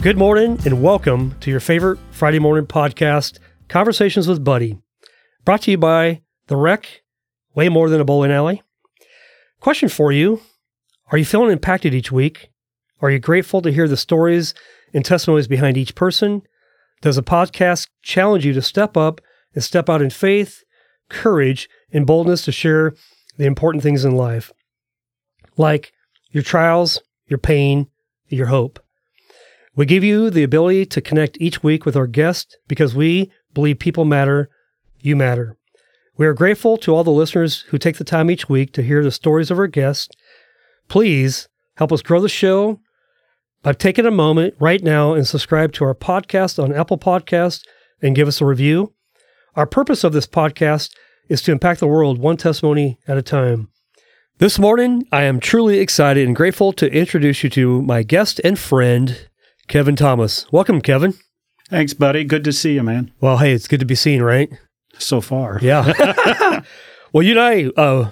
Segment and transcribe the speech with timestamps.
[0.00, 4.78] Good morning and welcome to your favorite Friday morning podcast, Conversations with Buddy,
[5.44, 7.02] brought to you by The Rec,
[7.56, 8.62] way more than a bowling alley.
[9.58, 10.40] Question for you
[11.10, 12.52] Are you feeling impacted each week?
[13.02, 14.54] Are you grateful to hear the stories
[14.94, 16.42] and testimonies behind each person?
[17.00, 19.20] Does the podcast challenge you to step up
[19.52, 20.62] and step out in faith,
[21.08, 22.94] courage, and boldness to share
[23.36, 24.52] the important things in life?
[25.56, 25.92] Like
[26.30, 27.88] your trials, your pain,
[28.28, 28.78] your hope.
[29.78, 33.78] We give you the ability to connect each week with our guest because we believe
[33.78, 34.50] people matter,
[34.98, 35.56] you matter.
[36.16, 39.04] We are grateful to all the listeners who take the time each week to hear
[39.04, 40.08] the stories of our guests.
[40.88, 42.80] Please help us grow the show
[43.62, 47.62] by taking a moment right now and subscribe to our podcast on Apple Podcasts
[48.02, 48.94] and give us a review.
[49.54, 50.90] Our purpose of this podcast
[51.28, 53.68] is to impact the world one testimony at a time.
[54.38, 58.58] This morning, I am truly excited and grateful to introduce you to my guest and
[58.58, 59.27] friend,
[59.68, 60.46] Kevin Thomas.
[60.52, 61.14] Welcome, Kevin.
[61.68, 62.24] Thanks, buddy.
[62.24, 63.12] Good to see you, man.
[63.20, 64.50] Well, hey, it's good to be seen, right?
[64.98, 65.58] So far.
[65.60, 66.62] Yeah.
[67.12, 67.40] well, you and
[67.76, 68.10] I, uh,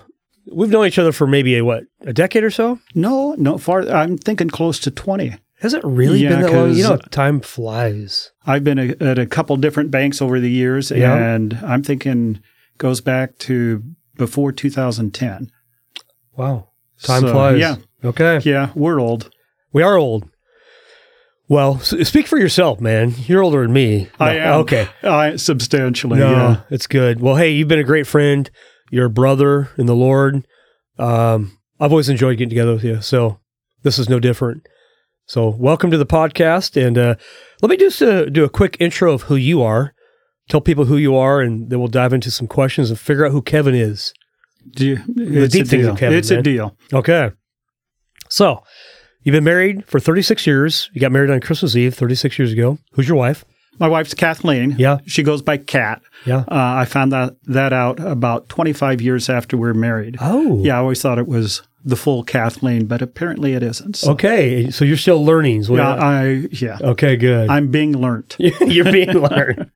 [0.53, 2.79] we've known each other for maybe a, what, a decade or so?
[2.95, 3.89] No, no, far.
[3.89, 5.35] I'm thinking close to 20.
[5.61, 6.73] Has it really Yeah, been that long?
[6.75, 8.31] You know, time flies.
[8.47, 11.17] I've been a, at a couple different banks over the years, Yeah.
[11.17, 12.41] and I'm thinking
[12.77, 13.83] goes back to
[14.17, 15.51] before 2010.
[16.37, 16.69] Wow.
[17.03, 17.59] Time So, flies.
[17.59, 17.77] yeah.
[18.05, 18.41] Okay.
[18.45, 19.31] Yeah, we're old.
[19.73, 20.29] We are old.
[21.49, 23.15] Well, speak for yourself, man.
[23.27, 24.09] You're older than me.
[24.19, 24.61] I am.
[24.61, 24.89] Okay.
[25.03, 26.61] I, substantially, No, yeah.
[26.71, 27.21] it's good.
[27.21, 28.51] Well, hey, you've been a great friend.
[28.91, 30.47] You're a brother in the Lord.
[30.99, 33.01] Um, I've always enjoyed getting together with you.
[33.01, 33.39] So
[33.83, 34.67] this is no different.
[35.27, 36.81] So welcome to the podcast.
[36.85, 37.15] And uh,
[37.63, 39.95] let me just uh, do a quick intro of who you are.
[40.49, 43.33] Tell people who you are, and then we'll dive into some questions and figure out
[43.33, 44.13] who Kevin is.
[44.77, 45.93] Do you, it's deep things deal.
[45.93, 46.39] of Kevin, it's man.
[46.39, 46.77] a deal.
[46.93, 47.33] Okay.
[48.31, 48.63] So
[49.27, 50.89] you've been married for 36 years.
[50.95, 52.79] You got married on Christmas Eve 36 years ago.
[52.93, 53.45] Who's your wife?
[53.79, 54.75] My wife's Kathleen.
[54.79, 54.99] Yeah.
[55.07, 56.01] She goes by Kat.
[56.25, 56.39] Yeah.
[56.39, 56.45] Uh,
[56.81, 60.17] I found that, that out about 25 years after we were married.
[60.21, 60.63] Oh.
[60.65, 63.97] Yeah, I always thought it was the full Kathleen, but apparently it isn't.
[63.97, 64.71] So, Okay.
[64.71, 65.65] So you're still learning.
[65.65, 67.51] what- yeah, I yeah, okay, good.
[67.51, 68.37] I'm being learnt.
[68.39, 69.71] You're being learned.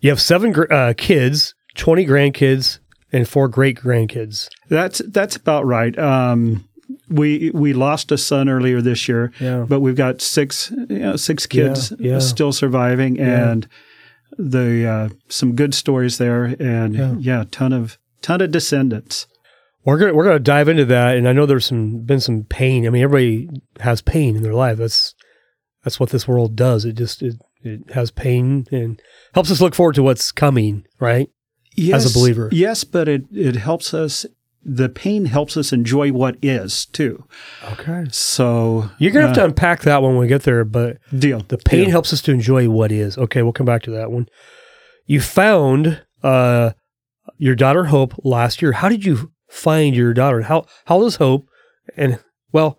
[0.00, 2.78] You have seven gr- uh, kids, 20 grandkids,
[3.12, 4.48] and four great grandkids.
[4.68, 5.96] That's that's about right.
[5.98, 6.68] Um,
[7.10, 9.66] we we lost a son earlier this year, Yeah.
[9.68, 12.18] but we've got six you know, six kids Yeah, yeah.
[12.20, 13.66] still surviving, and
[14.38, 17.14] the uh, some good stories there, and Yeah.
[17.18, 17.44] yeah.
[17.50, 19.26] ton of ton of descendants.
[19.84, 22.86] We're gonna we're gonna dive into that, and I know there's some been some pain.
[22.86, 23.48] I mean, everybody
[23.80, 24.78] has pain in their life.
[24.78, 25.14] That's
[25.82, 26.84] that's what this world does.
[26.84, 29.00] It just it, it has pain and
[29.34, 30.84] helps us look forward to what's coming.
[31.00, 31.28] Right?
[31.76, 32.50] Yes, As a believer.
[32.52, 34.26] yes, but it it helps us.
[34.62, 37.24] The pain helps us enjoy what is too.
[37.72, 38.06] Okay.
[38.10, 41.40] So You're gonna have to uh, unpack that when we get there, but deal.
[41.48, 41.90] the pain Deal.
[41.90, 43.16] helps us to enjoy what is.
[43.16, 44.26] Okay, we'll come back to that one.
[45.06, 46.72] You found uh,
[47.38, 48.72] your daughter Hope last year.
[48.72, 50.42] How did you find your daughter?
[50.42, 51.46] How how old is Hope?
[51.96, 52.18] And
[52.52, 52.78] well,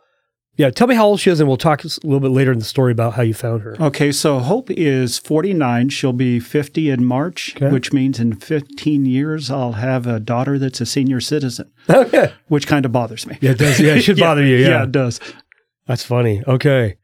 [0.61, 2.59] yeah, tell me how old she is, and we'll talk a little bit later in
[2.59, 3.75] the story about how you found her.
[3.81, 5.89] Okay, so Hope is 49.
[5.89, 7.69] She'll be 50 in March, Okay.
[7.69, 12.31] which means in 15 years I'll have a daughter that's a senior citizen, Okay.
[12.47, 13.37] which kind of bothers me.
[13.41, 13.79] Yeah, it does.
[13.79, 14.57] Yeah, it should bother you.
[14.57, 14.67] Yeah.
[14.69, 15.19] yeah, it does.
[15.87, 16.43] that's funny.
[16.47, 16.97] Okay.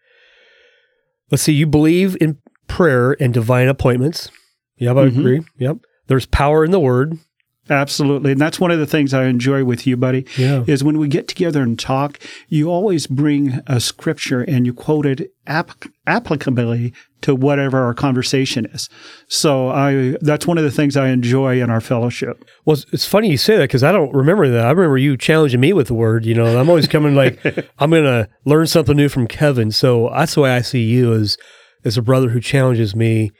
[1.32, 1.54] Let's see.
[1.54, 4.30] You believe in prayer and divine appointments.
[4.78, 5.20] Yep, I Mhm.
[5.20, 5.42] agree.
[5.58, 5.78] Yep.
[6.08, 7.18] There's power in the word.
[7.70, 8.32] Absolutely.
[8.34, 10.64] And that's one of the things I enjoy with you, buddy, Yeah.
[10.68, 15.06] is when we get together and talk, you always bring a scripture and you quote
[15.06, 18.90] it app- applicably to whatever our conversation is.
[19.28, 22.44] So I that's one of the things I enjoy in our fellowship.
[22.66, 24.66] Well, it's- it's funny you say that because I don't remember that.
[24.66, 26.26] I remember you challenging me with the word.
[26.26, 27.40] You know, I'm always coming like
[27.80, 29.72] I'm going to learn something new from Kevin.
[29.72, 31.38] So that's the way I see you as
[31.86, 33.32] as a brother who challenges me,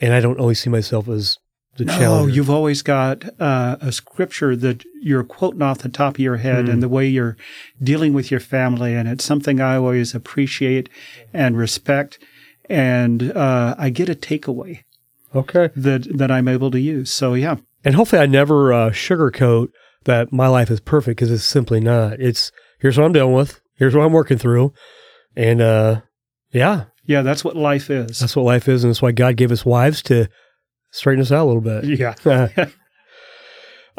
[0.00, 1.38] and I don't always see myself as
[1.76, 2.34] the No, challenger.
[2.34, 6.66] you've always got uh, a scripture that you're quoting off the top of your head
[6.66, 6.70] Hmm.
[6.70, 7.36] and the way you're
[7.82, 8.94] dealing with your family.
[8.94, 10.88] And it's something I always appreciate
[11.32, 12.18] and respect.
[12.70, 14.84] And uh, I get a takeaway
[15.34, 17.12] okay, that, that I'm able to use.
[17.12, 17.56] So, yeah.
[17.84, 19.68] and hopefully I never uh, sugarcoat
[20.04, 22.20] that my life is perfect because it's simply not.
[22.20, 23.60] It's here's what I'm dealing with.
[23.76, 24.72] Here's what I'm working through,
[25.34, 26.02] and uh,
[26.52, 28.20] yeah, Yeah, that's what life is.
[28.20, 30.28] that's what life is, and that's why God gave us wives to
[30.94, 31.84] straighten us out a little bit.
[32.24, 32.68] yeah.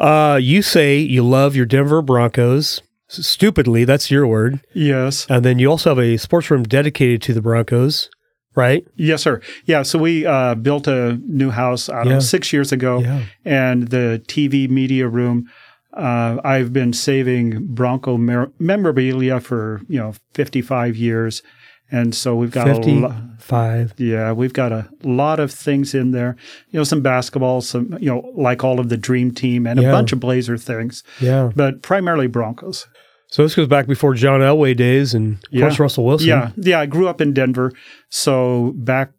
[0.00, 2.80] uh, you say you love your Denver Broncos.
[3.08, 4.60] Stupidly, that's your word.
[4.74, 5.26] Yes.
[5.30, 8.10] And then you also have a sports room dedicated to the Broncos,
[8.56, 8.84] right?
[8.96, 9.40] Yes, sir.
[9.66, 9.82] Yeah.
[9.82, 12.98] So we uh, built a new house, I don't know, six years ago.
[12.98, 13.22] Yeah.
[13.44, 15.48] and the TV media room.
[15.92, 21.42] Uh, I've been saving Bronco mer- memorabilia for you know 55 years,
[21.90, 23.92] And so we've got a lot.
[23.96, 26.36] Yeah, we've got a lot of things in there.
[26.70, 29.90] You know, some basketball, some you know, like all of the Dream Team, and Yeah.
[29.90, 31.52] a bunch of Blazer things, Yeah.
[31.54, 32.88] but primarily Broncos.
[33.28, 35.60] So this goes back before John Elway days and of Yeah.
[35.62, 36.28] course Russell Wilson.
[36.28, 36.80] Yeah, yeah.
[36.80, 37.70] I grew up in Denver,
[38.08, 39.12] so back,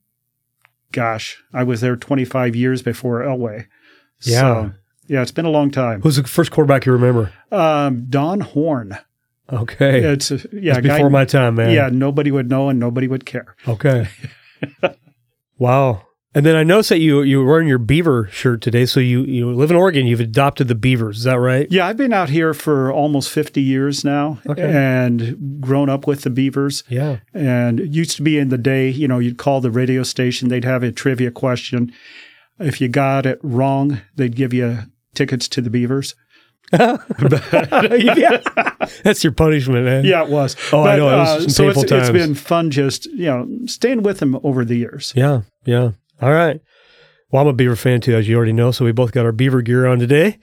[0.92, 3.66] gosh, I was there 25 years before Elway.
[4.24, 4.40] Yeah.
[4.42, 4.72] So,
[5.08, 6.02] yeah, it's been a long time.
[6.02, 7.32] Who's the first quarterback you remember?
[7.52, 8.98] Um, Don Horn.
[9.52, 10.02] Okay.
[10.04, 11.72] It's yeah, That's a guy- before my time, man.
[11.72, 11.90] yeah.
[11.92, 13.56] Nobody would know and nobody would care.
[13.68, 14.08] Okay.
[15.58, 16.04] wow.
[16.36, 18.86] And then I noticed that you you were wearing your Beaver shirt today.
[18.86, 20.06] So you you live in Oregon.
[20.06, 21.20] You've adopted the Beavers.
[21.20, 21.66] Is that right?
[21.72, 24.62] Yeah, I've been out here for almost 50 years now, Okay.
[24.62, 26.84] and grown up with the Beavers.
[26.90, 27.20] Yeah.
[27.34, 30.50] And it used to be in the day, you know, you'd call the radio station,
[30.50, 31.92] they'd have a trivia question.
[32.60, 34.80] If you got it wrong, they'd give you
[35.16, 36.14] tickets to the Beavers.
[36.74, 38.42] yeah.
[39.04, 40.06] That's your punishment, man.
[40.06, 40.56] Yeah, it was.
[40.74, 41.10] Oh, I know.
[41.10, 42.20] It was some so painful it's, it's times.
[42.20, 45.14] been fun just, you know, staying with them over the years.
[45.16, 45.42] Yeah.
[45.66, 45.92] Yeah.
[46.22, 46.60] All right.
[47.32, 48.72] Well, I'm a Beaver fan too, as you already know.
[48.72, 50.40] So we both got our Beaver gear on today.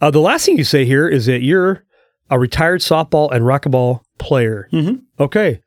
[0.00, 1.84] Uh, the last thing you say here is that you're
[2.30, 4.68] a retired softball and racquetball player.
[4.72, 5.02] Mhm.
[5.18, 5.60] Okay.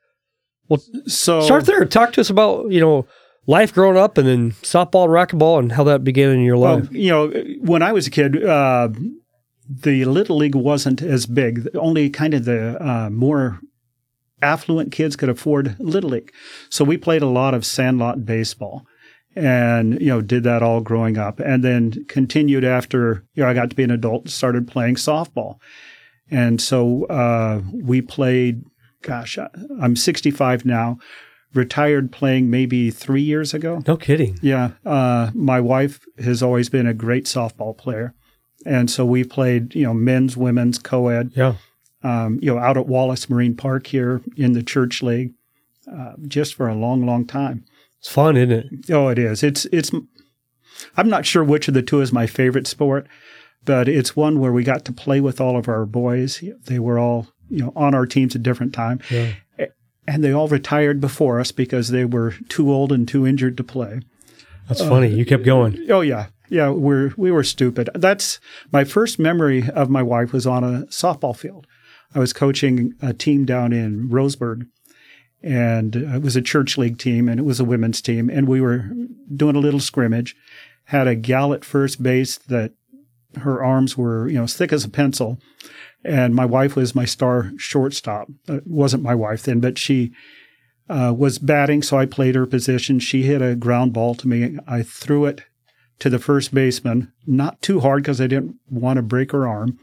[0.68, 1.84] Well, so Start there.
[1.84, 3.06] Talk to us about, you know,
[3.46, 6.88] life growing up and then softball racquetball and how that began in your Well, life.
[6.92, 7.28] you know,
[7.60, 8.88] when I was a kid, uh,
[9.68, 11.68] the Little League wasn't as big.
[11.74, 13.60] Only kind of the uh, more
[14.40, 16.32] affluent kids could afford Little League.
[16.68, 18.86] So we played a lot of sandlot baseball
[19.34, 23.54] and, you know, did that all growing up and then continued after, you know, I
[23.54, 25.58] got to be an adult, started playing softball.
[26.30, 28.64] And so uh, we played,
[29.02, 29.38] gosh,
[29.80, 30.98] I'm 65 now,
[31.54, 33.82] retired playing maybe three years ago.
[33.86, 34.38] no kidding.
[34.42, 38.14] Yeah, uh, my wife has always been a great softball player,
[38.66, 41.54] and so we played, you know, men's, women's, co-ed, Yeah.
[42.02, 45.32] um, you know, out at Wallace Marine Park here in the church league,
[45.92, 47.64] uh, just for a long, long time.
[47.98, 48.66] It's fun, isn't it?
[48.90, 49.42] Oh, it is.
[49.42, 49.90] It's it's.
[50.96, 53.06] I'm not sure which of the two is my favorite sport,
[53.64, 56.42] but it's one where we got to play with all of our boys.
[56.66, 59.32] They were all you know on our teams at different time, Yeah.
[60.08, 63.64] and they all retired before us because they were too old and too injured to
[63.64, 64.00] play.
[64.68, 65.08] That's funny.
[65.14, 65.78] You kept going.
[65.90, 66.68] Oh yeah, yeah.
[66.68, 67.88] We're we were stupid.
[67.94, 68.38] That's
[68.70, 71.66] my first memory of my wife was on a softball field.
[72.14, 74.66] I was coaching a team down in Roseburg,
[75.42, 78.60] and it was a church league team, and it was a women's team, and we
[78.60, 78.90] were
[79.34, 80.36] doing a little scrimmage.
[80.84, 82.72] Had a gal at first base that
[83.38, 85.38] her arms were you know as thick as a pencil,
[86.04, 88.28] and my wife was my star shortstop.
[88.46, 90.12] Uh, wasn't my wife then, but she
[90.90, 92.98] uh, was batting, so I played her position.
[92.98, 94.58] She hit a ground ball to me.
[94.66, 95.42] I threw it
[95.98, 99.78] to the first baseman, not too hard because I didn't want to break her arm.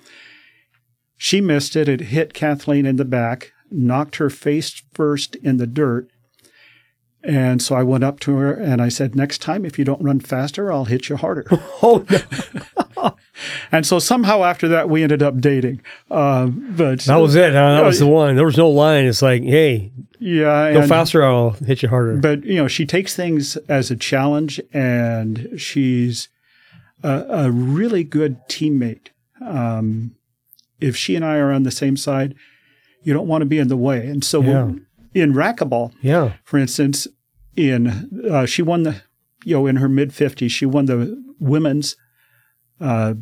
[1.17, 1.89] She missed it.
[1.89, 6.09] It hit Kathleen in the back, knocked her face first in the dirt.
[7.23, 10.01] And so I went up to her and I said, Next time, if you don't
[10.01, 11.45] run faster, I'll hit you harder.
[11.81, 12.05] Oh,
[13.71, 15.81] and so somehow after that, we ended up dating.
[16.11, 17.53] Uh, but that was it.
[17.53, 17.75] huh?
[17.75, 18.35] That was the one.
[18.35, 19.05] There was no line.
[19.05, 22.17] It's like, hey, yeah, go and- faster, I'll hit you harder.
[22.17, 26.27] but you know she takes things as a challenge and she's
[27.03, 29.07] a, a really good teammate
[29.41, 30.15] um,
[30.81, 32.35] if she and i are on the same side
[33.03, 34.71] you don't want to be in the way and so Yeah.
[35.13, 36.33] In racquetball yeah.
[36.43, 37.07] for instance
[37.55, 39.01] in uh, she won the
[39.43, 41.95] you know in her mid 50s she won the women's
[42.81, 43.13] uh,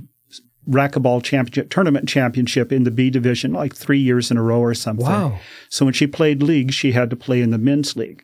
[0.69, 4.73] racquetball championship tournament championship in the b division like three years in a row or
[4.73, 5.39] something Wow.
[5.69, 8.23] so when she played league, she had to play in the men's league.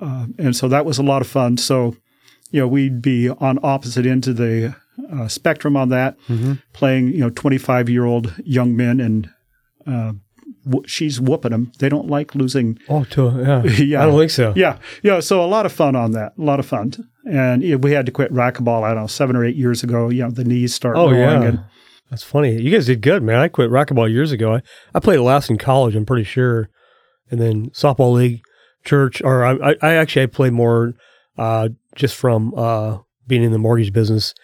[0.00, 1.58] Uh, and so that was a lot of fun.
[1.58, 1.94] So,
[2.50, 4.74] you know, we'd be on opposite ends of the
[5.12, 6.16] uh, spectrum on that,
[6.72, 9.28] playing, you know, 25 year old young men and
[9.86, 10.12] uh,
[10.86, 11.72] she's whooping them.
[11.78, 12.78] They don't like losing.
[12.88, 13.62] Oh, to, yeah.
[13.84, 14.02] Yeah.
[14.02, 14.52] I don't think so.
[14.56, 14.78] Yeah.
[15.02, 15.20] Yeah.
[15.20, 16.32] So a lot of fun on that.
[16.38, 16.92] A lot of fun.
[17.24, 20.08] And yeah, we had to quit racquetball, I don't know, seven or eight years ago.
[20.10, 21.42] You know, the knees start Oh, yeah.
[21.42, 21.64] And,
[22.10, 22.60] That's funny.
[22.60, 23.38] You guys did good, man.
[23.38, 24.54] I quit racquetball years ago.
[24.54, 24.62] I,
[24.94, 26.68] I played last in college, I'm pretty sure.
[27.30, 28.42] And then softball league,
[28.84, 30.94] church, or I, I, I actually I played more
[31.38, 34.34] uh, just from uh, being in the mortgage business.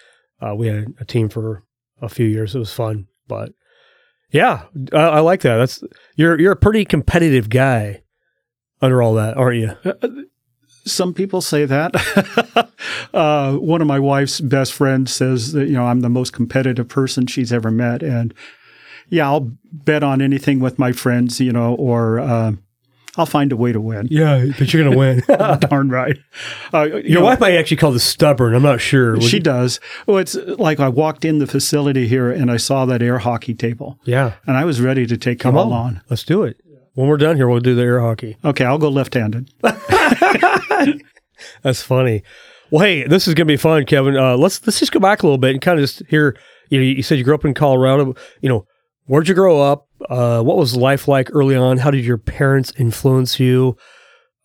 [0.41, 1.65] Uh, we had a team for
[2.01, 2.55] a few years.
[2.55, 3.53] It was fun, but
[4.37, 4.63] yeah,
[4.93, 5.57] I, I like that.
[5.57, 5.83] That's
[6.15, 8.03] you're you're a pretty competitive guy
[8.81, 10.29] under all that, aren't you?
[10.85, 12.71] Some people say that.
[13.15, 16.89] uh, one of my wife's best friends says that, you know, I'm the most competitive
[16.89, 18.03] person she's ever met.
[18.03, 18.33] And
[19.09, 22.53] yeah, I'll bet on anything with my friends, you know, or uh,
[23.17, 24.09] I'll find a way to win.
[24.11, 25.23] Yeah, but you're gonna win.
[25.61, 26.19] Darn right.
[26.73, 28.55] Uh, you Your know, wife might actually call this stubborn.
[28.55, 29.21] I'm not sure.
[29.21, 29.81] She you- does.
[30.07, 33.55] Well, it's like I walked in the facility here and I saw that air hockey
[33.55, 34.35] table yeah.
[34.47, 36.01] and I was ready to take Come on, on.
[36.11, 36.61] let's do it.
[36.95, 38.37] When we're done here, we'll do the air hockey.
[38.45, 39.51] Okay, I'll go left-handed.
[41.63, 42.23] That's funny.
[42.71, 44.17] Well, hey, this is going to be fun, Kevin.
[44.17, 46.37] Uh, let's let's just go back a little bit and kind of just hear.
[46.69, 48.15] You know, you said you grew up in Colorado.
[48.41, 48.67] You know,
[49.07, 49.89] where'd you grow up?
[50.09, 51.79] Uh, what was life like early on?
[51.79, 53.77] How did your parents influence you?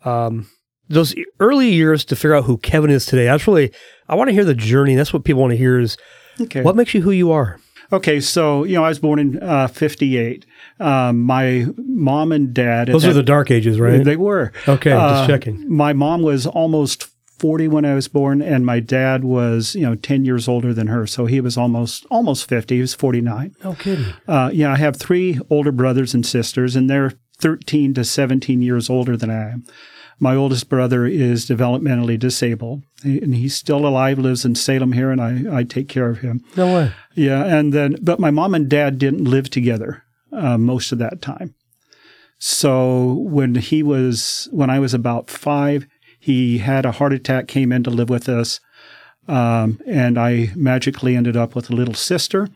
[0.06, 0.48] Um,
[0.90, 3.26] those early years to figure out who Kevin is today.
[3.26, 3.72] That's really
[4.10, 4.96] I want to hear the journey.
[4.96, 5.80] That's what people want to hear.
[5.80, 5.98] Is
[6.40, 6.62] Okay.
[6.64, 7.60] what makes you who you are?
[7.94, 10.46] Okay, so you know, I was born in uh, '58.
[10.80, 12.88] Um, my mom and dad.
[12.88, 14.04] Those are the dark ages, right?
[14.04, 14.54] They were.
[14.68, 15.70] Okay, Uh, just checking.
[15.74, 17.08] My mom was almost
[17.42, 20.86] 40 when I was born, and my dad was, you know, 10 years older than
[20.86, 21.08] her.
[21.08, 22.76] So he was almost almost 50.
[22.76, 23.56] He was 49.
[23.64, 24.14] No kidding.
[24.28, 28.92] Uh, yeah, I have three older brothers and sisters, and they're 13 to 17 years
[28.92, 29.64] older than I am.
[30.20, 35.20] My oldest brother is developmentally disabled, and he's still alive, lives in Salem here, and
[35.20, 36.44] I, I take care of him.
[36.56, 36.92] No way.
[37.16, 41.24] Yeah, and then, but my mom and dad didn't live together uh, most of that
[41.24, 41.56] time.
[42.38, 45.88] So when he was, when I was about five,
[46.22, 48.60] he had a heart attack, came in to live with us,
[49.28, 52.48] um, and I magically ended up with a little sister.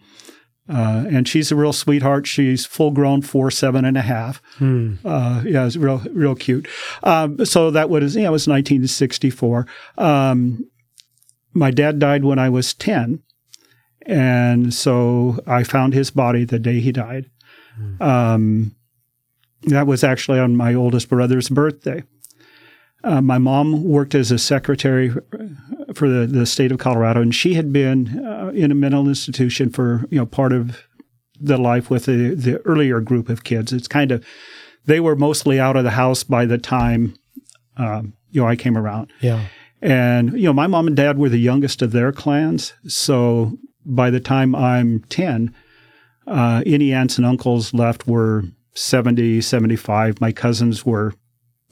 [0.69, 2.25] Uh, and she's a real sweetheart.
[2.27, 4.41] She's full grown, four, seven and a half.
[5.03, 6.67] Uh, yeah, it's real, real cute.
[7.03, 9.67] Um, so that was, yeah, it was 1964.
[9.97, 10.67] Um,
[11.53, 13.21] my dad died when I was 10.
[14.07, 17.29] And so I found his body the day he died.
[18.01, 18.75] Um,
[19.63, 22.03] that was actually on my oldest brother's birthday.
[23.05, 25.13] Uh, my mom worked as a secretary
[25.93, 29.69] for the, the state of Colorado, and she had been uh, in a mental institution
[29.69, 30.81] for you know part of
[31.39, 33.71] the life with the, the earlier group of kids.
[33.71, 34.25] It's kind of
[34.85, 37.15] they were mostly out of the house by the time
[37.77, 39.13] um, you know I came around.
[39.21, 39.45] Yeah.
[39.81, 42.73] And, you know, my mom and dad were the youngest of their clans.
[42.87, 45.53] So by the time I'm 10,
[46.25, 50.19] uh, any aunts and uncles left were 70, 75.
[50.19, 51.13] My cousins were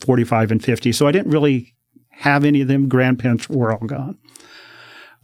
[0.04, 0.92] 45 and 50.
[0.92, 1.74] So I didn't really
[2.10, 2.88] have any of them.
[2.88, 4.18] Grandparents were all gone.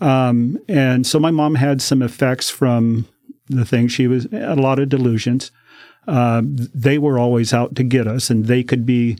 [0.02, 3.08] Um, and so my mom had some effects from
[3.48, 3.88] the thing.
[3.88, 5.52] She was a lot of delusions.
[6.08, 9.18] Uh, they were always out to get us, and they could be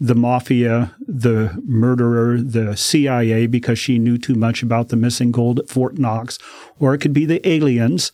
[0.00, 5.58] the mafia, the murderer, the CIA because she knew too much about the missing gold
[5.58, 6.38] at Fort Knox,
[6.78, 8.12] or it could be the aliens.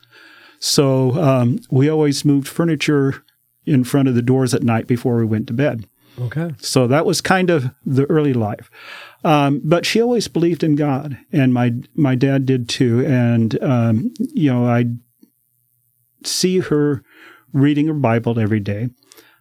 [0.59, 3.23] So um, we always moved furniture
[3.67, 5.87] in front of the doors at night before we went to bed.
[6.21, 6.51] Okay.
[6.59, 8.71] So that was kind of the early life.
[9.25, 13.05] Um, but she always believed in God, and my my dad did too.
[13.07, 14.85] And um, you know, I
[16.25, 17.03] see her
[17.53, 18.91] reading her Bible every day.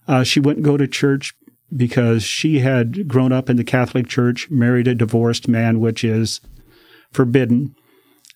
[0.08, 1.34] Uh, she wouldn't go to church
[1.76, 6.40] because she had grown up in the Catholic Church, married a divorced man, which is
[7.12, 7.76] forbidden,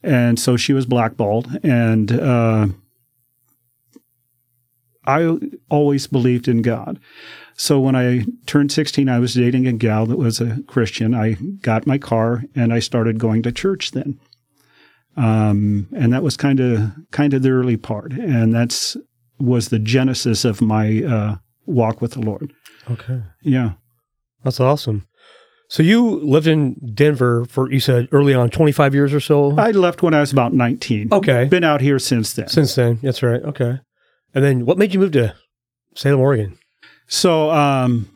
[0.03, 1.59] and so she was blackballed.
[1.63, 2.67] And uh,
[5.05, 5.37] I
[5.69, 6.99] always believed in God.
[7.59, 11.15] So when I turned 16, I was dating a gal that was a Christian.
[11.15, 14.19] I got my car and I started going to church then.
[15.15, 18.95] Um, and that was kind of kind of the early part, and that's
[19.39, 21.35] was the genesis of my uh,
[21.65, 22.53] walk with the Lord.
[22.91, 23.23] Okay.
[23.41, 23.71] Yeah,
[24.43, 25.07] That's awesome.
[25.69, 29.57] So you lived in Denver for you said early on, twenty five years or so.
[29.57, 31.09] I left when I was about 19.
[31.11, 31.45] Okay.
[31.45, 32.47] been out here since then.
[32.47, 33.41] Since then, that's right.
[33.41, 33.79] Okay.
[34.35, 35.33] And then what made you move to
[35.95, 36.59] Salem, Oregon?
[37.07, 38.09] So, um,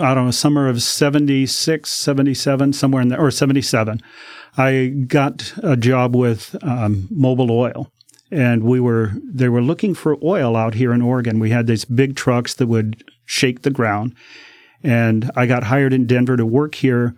[0.00, 4.00] I don't know, summer of 76, 77, somewhere in there, or 77,
[4.56, 7.90] I got a job with um, Mobil Oil.
[8.30, 11.40] And we were, they were looking for oil out here in Oregon.
[11.40, 14.14] We had these big trucks that would shake the ground.
[14.82, 17.16] And I got hired in Denver to work here,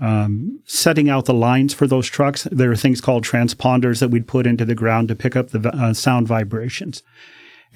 [0.00, 2.48] um, setting out the lines for those trucks.
[2.50, 5.68] There are things called transponders that we'd put into the ground to pick up the
[5.68, 7.02] uh, sound vibrations.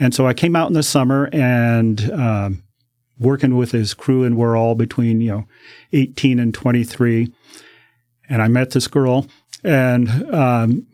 [0.00, 2.62] And so I came out in the summer and um,
[3.18, 5.44] working with his crew, and we're all between you know
[5.92, 7.32] 18 and 23.
[8.28, 9.26] And I met this girl,
[9.64, 10.86] and um,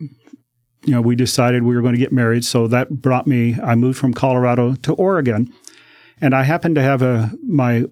[0.83, 2.45] you know we decided we were going to get married.
[2.45, 3.57] So that brought me.
[3.61, 5.53] I moved from Colorado to Oregon,
[6.21, 7.85] and I happened to have a my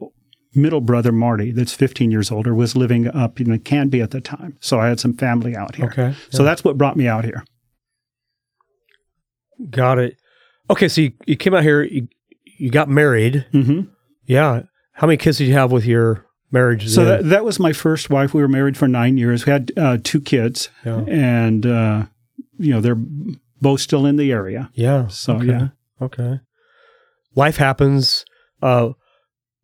[0.56, 4.58] middle brother Marty, that's 15 years older, was living up in Canby at the time.
[4.60, 5.86] So I had some family out here.
[5.88, 6.16] Okay.
[6.30, 7.44] So that's what brought me out here.
[9.70, 10.18] Got it.
[10.70, 12.08] Okay, so you, you came out here, you,
[12.58, 13.46] you got married.
[13.52, 13.82] hmm
[14.26, 14.64] Yeah.
[14.94, 16.88] How many kids did you have with your marriage?
[16.90, 18.34] So that, that was my first wife.
[18.34, 19.46] We were married for nine years.
[19.46, 21.04] We had uh, two kids, Yeah.
[21.08, 22.06] and uh,
[22.60, 22.98] you know they're
[23.62, 24.70] both still in the area.
[24.74, 25.08] yeah.
[25.08, 25.46] So okay.
[25.48, 25.68] yeah,
[26.02, 26.40] Okay.
[27.36, 28.24] Life happens.
[28.62, 28.92] Uh,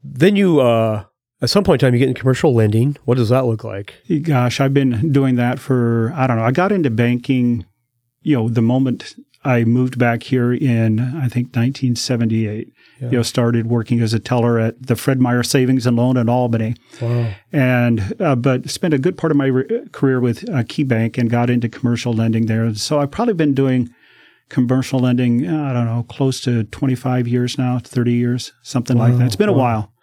[0.04, 1.04] then you, uh,
[1.42, 2.98] at some point in time, you get in commercial lending.
[3.06, 3.94] What does that look like?
[4.24, 6.44] gosh, I've been doing that for I don't know.
[6.44, 7.66] I got into banking,
[8.22, 12.74] you know, the moment I moved back here in I think 1978.
[13.00, 13.06] Yeah.
[13.12, 16.28] You know, started working as a teller at the Fred Meyer Savings and Loan in
[16.28, 17.32] Albany, Wow.
[17.54, 21.30] and uh, but spent a good part of my re- career with uh, KeyBank and
[21.30, 22.74] got into commercial lending there.
[22.76, 23.90] So I've probably been doing
[24.50, 25.48] commercial lending.
[25.48, 29.28] uh, I don't know, close to 25 years now, 30 years, something like that.
[29.28, 29.94] It's been a while.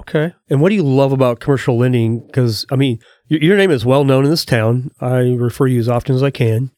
[0.00, 0.34] Okay.
[0.50, 2.26] And what do you love about commercial lending?
[2.26, 2.98] Because, I mean,
[3.28, 4.90] your, your name is well known in this town.
[5.00, 6.70] I refer you as often as I can.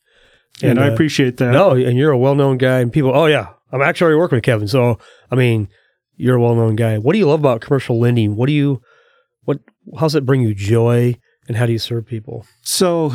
[0.62, 1.52] And, I uh, appreciate that.
[1.52, 4.36] No, and you're a well known guy, and people, oh, yeah, I'm actually already working
[4.36, 4.68] with Kevin.
[4.68, 4.98] So,
[5.30, 5.68] I mean,
[6.16, 6.98] you're a well known guy.
[6.98, 8.36] What do you love about commercial lending?
[8.36, 8.82] What do you,
[9.44, 9.58] what,
[9.98, 11.16] how's it bring you joy,
[11.48, 12.46] and how do you serve people?
[12.62, 13.10] So,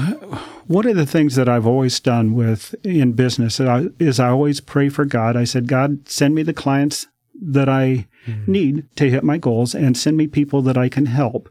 [0.65, 4.29] one of the things that I've always done with in business is I, is I
[4.29, 5.35] always pray for God.
[5.35, 7.07] I said, God, send me the clients
[7.39, 8.07] that I
[8.45, 11.49] need to hit my goals, and send me people that I can help,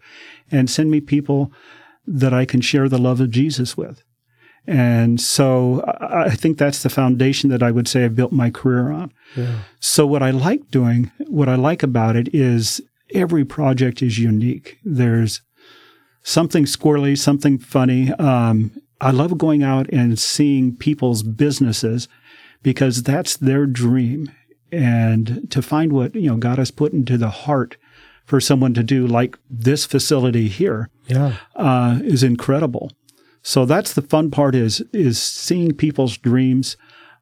[0.50, 1.52] and send me people
[2.06, 4.02] that I can share the love of Jesus with.
[4.66, 8.90] And so, I think that's the foundation that I would say I built my career
[8.90, 9.12] on.
[9.36, 9.60] Yeah.
[9.80, 12.80] So what I like doing, what I like about it is
[13.14, 14.78] every project is unique.
[14.84, 15.40] There's
[16.22, 18.12] something squirrely, something funny.
[18.14, 22.08] Um, I love going out and seeing people's businesses
[22.62, 24.32] because that's their dream.
[24.72, 27.76] And to find what, you know, God has put into the heart
[28.24, 31.36] for someone to do like this facility here Yeah.
[31.54, 32.90] uh, is incredible.
[33.46, 36.76] So that's the fun part is is seeing people's dreams,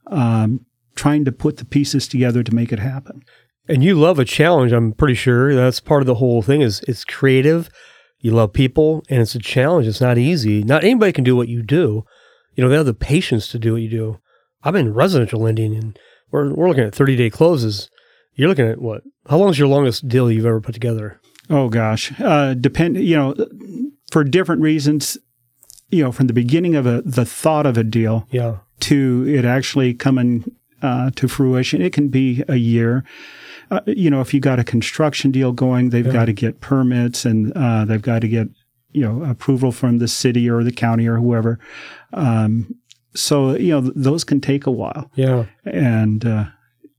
[0.07, 0.65] um,
[0.95, 3.23] trying to put the pieces together to make it happen.
[3.69, 5.55] And you love a challenge, I'm pretty sure.
[5.55, 7.69] That's part of the whole thing is it's creative.
[8.21, 9.87] You love people and it's a challenge.
[9.87, 10.63] It's not easy.
[10.63, 12.07] Not anybody can do what you do.
[12.55, 14.19] You know, they have the patience to do what you do.
[14.63, 15.99] I'm in residential lending and
[16.31, 17.91] we're, we're looking at 30 day closes.
[18.33, 19.03] You're looking at what?
[19.29, 21.21] How long is your longest deal you've ever put together?
[21.51, 22.97] Oh gosh, uh, depend.
[22.97, 23.35] You know,
[24.11, 25.19] for different reasons.
[25.95, 28.57] You know, from the beginning of a the thought of a deal Yeah.
[28.81, 30.45] to it actually coming
[30.83, 33.05] uh, to fruition, it can be a year.
[33.71, 36.13] Uh, you know, if you got a construction deal going, they've Yeah.
[36.13, 38.49] got to get permits and uh, they've got to get
[38.93, 41.59] you know approval from the city or the county or whoever.
[42.13, 42.75] Um,
[43.15, 45.47] so you know th- those can take a while, Yeah.
[45.65, 46.45] and uh,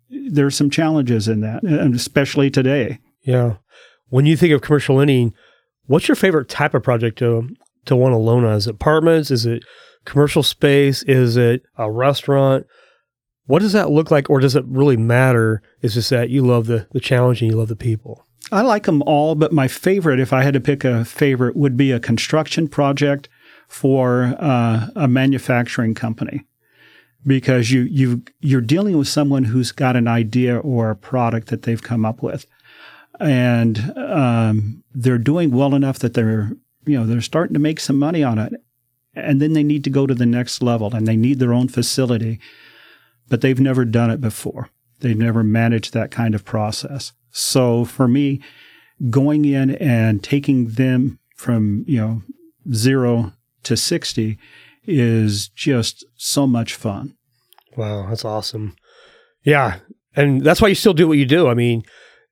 [0.10, 3.00] there's some challenges in that, and especially today.
[3.24, 3.56] Yeah.
[4.10, 5.34] When you think of commercial lending,
[5.88, 7.50] what's your favorite type of project to
[7.86, 8.54] to want to loan on?
[8.54, 9.32] Is it apartments?
[9.32, 9.64] Is it
[10.06, 11.04] commercial space?
[11.04, 12.66] Is it a restaurant?
[13.48, 15.62] What does that look like, or does it really matter?
[15.82, 18.26] It's just that you love the the challenge and you love the people.
[18.52, 21.76] I like them all, but my favorite, if I had to pick a favorite, would
[21.76, 23.28] be a construction project
[23.68, 26.46] for uh, a manufacturing company,
[27.26, 31.64] because you you you're dealing with someone who's got an idea or a product that
[31.64, 32.46] they've come up with,
[33.20, 36.52] and um, they're doing well enough that they're
[36.86, 38.54] you know they're starting to make some money on it,
[39.14, 41.68] and then they need to go to the next level, and they need their own
[41.68, 42.40] facility,
[43.30, 44.70] but they've never done it before.
[45.00, 47.12] They've never managed that kind of process.
[47.32, 48.42] So for me,
[49.10, 52.22] going in and taking them from, you know,
[52.74, 54.38] zero to 60
[54.86, 57.16] is just so much fun.
[57.76, 58.76] Wow, that's awesome.
[59.44, 59.80] Yeah,
[60.16, 61.48] and that's why you still do what you do.
[61.48, 61.84] I mean,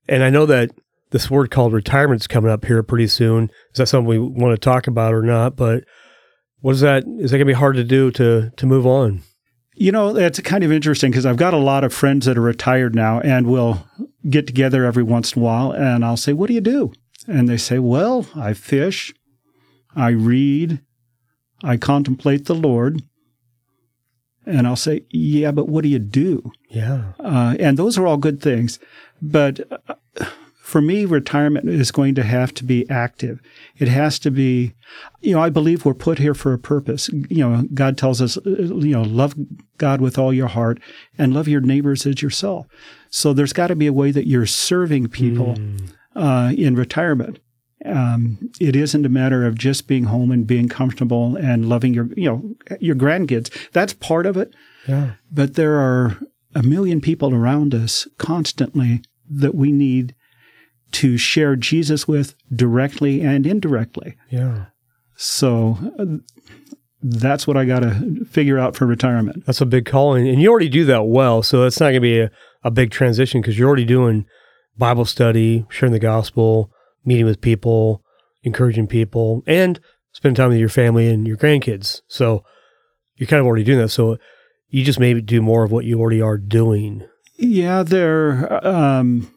[0.07, 0.71] and I know that
[1.13, 3.45] this word called retirement's coming up here pretty soon.
[3.71, 5.55] Is that something we want to talk about or not?
[5.55, 5.85] But
[6.59, 7.03] what is that?
[7.19, 9.21] Is that going to be hard to do to to move on?
[9.75, 12.41] You know, it's kind of interesting because I've got a lot of friends that are
[12.41, 13.87] retired now and we'll
[14.29, 16.91] get together every once in a while and I'll say, What do you do?
[17.27, 19.13] And they say, Well, I fish,
[19.95, 20.81] I read,
[21.63, 23.03] I contemplate the Lord.
[24.45, 26.51] And I'll say, Yeah, but what do you do?
[26.69, 28.79] Yeah, Uh, and those are all good things.
[29.21, 30.25] But uh,
[30.73, 33.39] for me, retirement is going to have to be active.
[33.77, 34.73] It has to be,
[35.21, 37.11] you know, I believe we're put here for a purpose.
[37.29, 39.35] You know, God tells us, you know, love
[39.77, 40.79] God with all your heart
[41.15, 42.65] and love your neighbors as yourself.
[43.11, 45.59] So there's got to be a way that you're serving people
[46.15, 47.37] uh, in retirement.
[47.85, 52.09] Um, it isn't a matter of just being home and being comfortable and loving your,
[52.17, 53.51] you know, your grandkids.
[53.73, 54.55] That's part of it
[54.87, 56.17] yeah, but there are
[56.55, 60.15] a million people around us constantly that we need
[60.93, 64.15] to share Jesus with directly and indirectly.
[64.29, 64.65] yeah.
[65.15, 66.05] So uh,
[67.01, 69.45] that's what I got to figure out for retirement.
[69.45, 71.43] That's a big calling, and you already do that well.
[71.43, 72.31] So it's not going to be a,
[72.63, 74.25] a big transition because you're already doing
[74.77, 76.71] Bible study, sharing the gospel,
[77.05, 78.03] meeting with people,
[78.43, 79.79] encouraging people, and
[80.13, 82.01] spending time with your family and your grandkids.
[82.07, 82.43] So
[83.15, 83.89] you're kind of already doing that.
[83.89, 84.17] So
[84.69, 87.05] you just maybe do more of what you already are doing.
[87.37, 88.65] Yeah, there.
[88.65, 89.32] Um,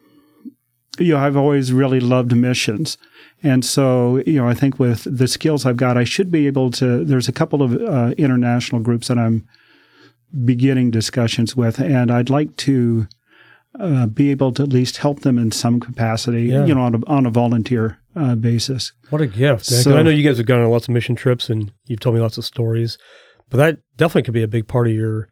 [0.99, 2.97] you know, I've always really loved missions,
[3.43, 6.71] and so you know, I think with the skills I've got, I should be able
[6.71, 7.03] to.
[7.05, 9.47] There's a couple of uh, international groups that I'm
[10.45, 13.07] beginning discussions with, and I'd like to
[13.79, 16.65] uh, be able to at least help them in some capacity, Yeah.
[16.65, 18.91] you know, on a, on a volunteer uh, basis.
[19.09, 19.65] What a gift.
[19.65, 22.15] So- I know you guys have gone on lots of mission trips and you've told
[22.15, 22.97] me lots of stories,
[23.49, 25.29] but that definitely could be a big part of your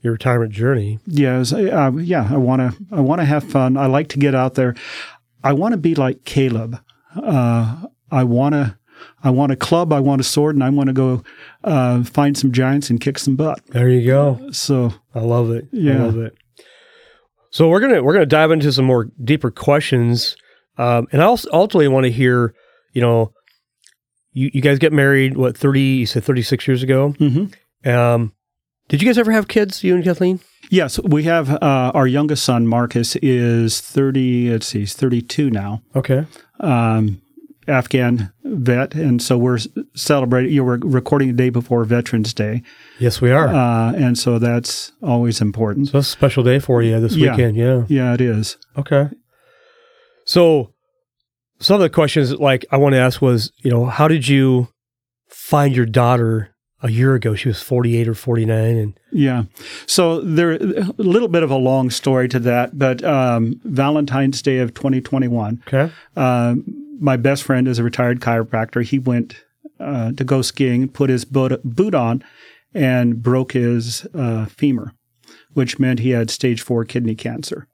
[0.00, 0.98] your retirement journey.
[1.06, 2.28] Yes, uh, yeah.
[2.30, 2.84] I want to.
[2.92, 3.76] I want to have fun.
[3.76, 4.74] I like to get out there.
[5.44, 6.78] I want to be like Caleb.
[7.16, 8.76] Uh, I want to.
[9.22, 9.92] I want a club.
[9.92, 11.22] I want a sword, and I want to go
[11.64, 13.60] uh, find some giants and kick some butt.
[13.68, 14.50] There you go.
[14.52, 15.64] So I love it.
[15.72, 16.04] I Yeah.
[16.04, 16.34] love it.
[17.50, 20.36] So we're gonna we're gonna dive into some more deeper questions,
[20.76, 22.54] um, and I also ultimately want to hear,
[22.92, 23.32] you know,
[24.32, 25.80] you you guys get married what thirty?
[25.80, 27.14] You said thirty six years ago.
[27.18, 27.54] mhm.
[27.86, 28.32] Um,
[28.88, 29.82] did you guys ever have kids?
[29.84, 30.40] You and Kathleen?
[30.70, 34.50] yes, we have uh, our youngest son Marcus is thirty.
[34.50, 35.82] Let's see, he's thirty-two now.
[35.96, 36.26] Okay.
[36.60, 37.20] Um,
[37.66, 39.58] Afghan vet, and so we're
[39.94, 40.50] celebrating.
[40.52, 42.62] You were recording the day before Veterans Day,
[42.98, 43.48] Yes, we are.
[43.48, 45.88] uh, and so that's always important.
[45.88, 47.32] so that's a special day for you this Yeah.
[47.32, 47.56] weekend.
[47.58, 47.84] Yeah.
[47.88, 48.56] Yeah, it is.
[48.78, 49.08] Okay.
[50.24, 50.72] So
[51.60, 54.68] some of the questions like I want to ask was, you know, how did you
[55.28, 57.34] find your daughter a year ago?
[57.34, 59.44] She was 48 or 49 and Yeah.
[59.86, 64.58] So there a little bit of a long story to that, but um, Valentine's Day
[64.58, 65.92] of 2021, okay.
[66.16, 66.64] um,
[67.00, 68.82] my best friend is a retired chiropractor.
[68.82, 69.44] He went
[69.80, 72.24] uh, to go skiing, put his boot, boot on,
[72.74, 74.92] and broke his uh, femur,
[75.54, 77.68] which meant he had stage four kidney cancer.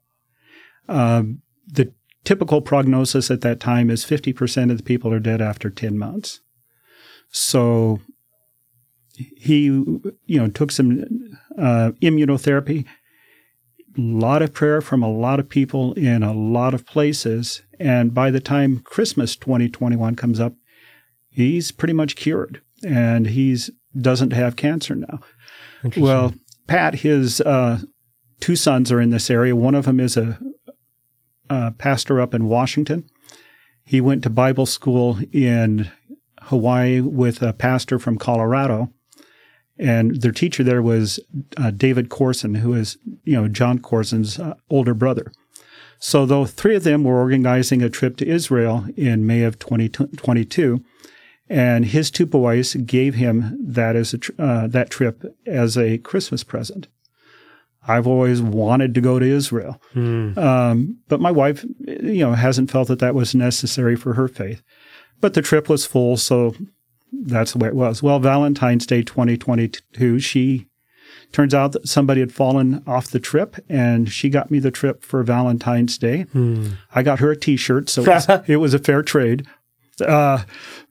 [0.87, 1.91] Um, the
[2.23, 6.41] typical prognosis at that time is 50% of the people are dead after 10 months.
[7.29, 7.99] So
[9.15, 11.03] he, you know, took some
[11.57, 12.85] uh, immunotherapy,
[13.97, 17.61] a lot of prayer from a lot of people in a lot of places.
[17.79, 20.53] And by the time Christmas 2021 comes up,
[21.29, 25.19] he's pretty much cured and he's doesn't have cancer now.
[25.97, 26.33] Well,
[26.67, 27.79] Pat, his uh,
[28.39, 29.55] two sons are in this area.
[29.55, 30.39] One of them is a,
[31.49, 33.07] a pastor up in Washington.
[33.83, 35.91] He went to Bible school in
[36.41, 38.91] Hawaii with a pastor from Colorado,
[39.77, 41.19] and their teacher there was
[41.57, 45.31] uh, David Courson, who is you know Jon Courson's uh, older brother.
[45.99, 50.83] So, though three of them were organizing a trip to Israel in May of 2022,
[51.49, 55.97] and his two boys gave him that as a tr- uh, that trip as a
[55.99, 56.87] Christmas present.
[57.87, 60.37] I've always wanted to go to Israel, Hmm.
[60.39, 64.63] um, but my wife, you know, hasn't felt that that was necessary for her faith.
[65.21, 66.55] But the trip was full, so
[67.11, 68.03] that's the way it was.
[68.03, 70.67] Well, Valentine's Day 2022, she
[71.31, 75.03] turns out that somebody had fallen off the trip, and she got me the trip
[75.03, 76.23] for Valentine's Day.
[76.23, 76.73] Hmm.
[76.93, 79.45] I got her a T-shirt, so it was, it was a fair trade.
[80.01, 80.43] Uh,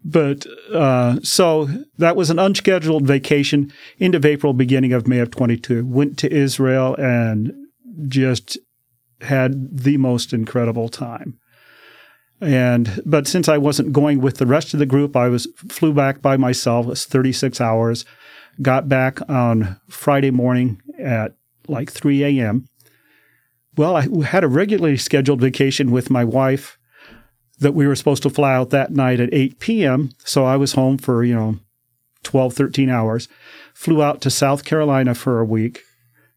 [0.05, 5.85] but uh, so that was an unscheduled vacation into April, beginning of May of 22.
[5.87, 7.53] Went to Israel and
[8.09, 8.59] just
[9.21, 11.39] had the most incredible time.
[12.45, 15.93] And but since I wasn't going with the rest of the group, I was flew
[15.93, 16.87] back by myself.
[16.87, 18.05] It was 36 hours.
[18.63, 21.33] Got back on Friday morning at
[21.67, 22.69] like 3 a.m.
[23.77, 26.79] Well, I had a regularly scheduled vacation with my wife
[27.59, 30.11] that we were supposed to fly out that night at 8 p.m.
[30.19, 31.59] So I was home for, you know,
[32.23, 33.29] 12, 13 hours.
[33.73, 35.83] Flew out to South Carolina for a week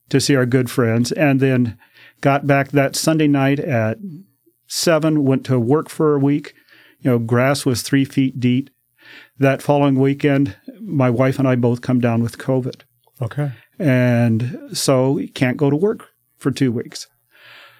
[0.09, 1.77] to see our good friends, and then
[2.21, 3.97] got back that Sunday night at
[4.67, 6.53] 7, went to work for a week.
[6.99, 8.69] You know, grass was three feet deep.
[9.39, 12.81] That following weekend, my wife and I both come down with COVID.
[13.21, 13.51] Okay.
[13.79, 17.07] And so we can't go to work for two weeks.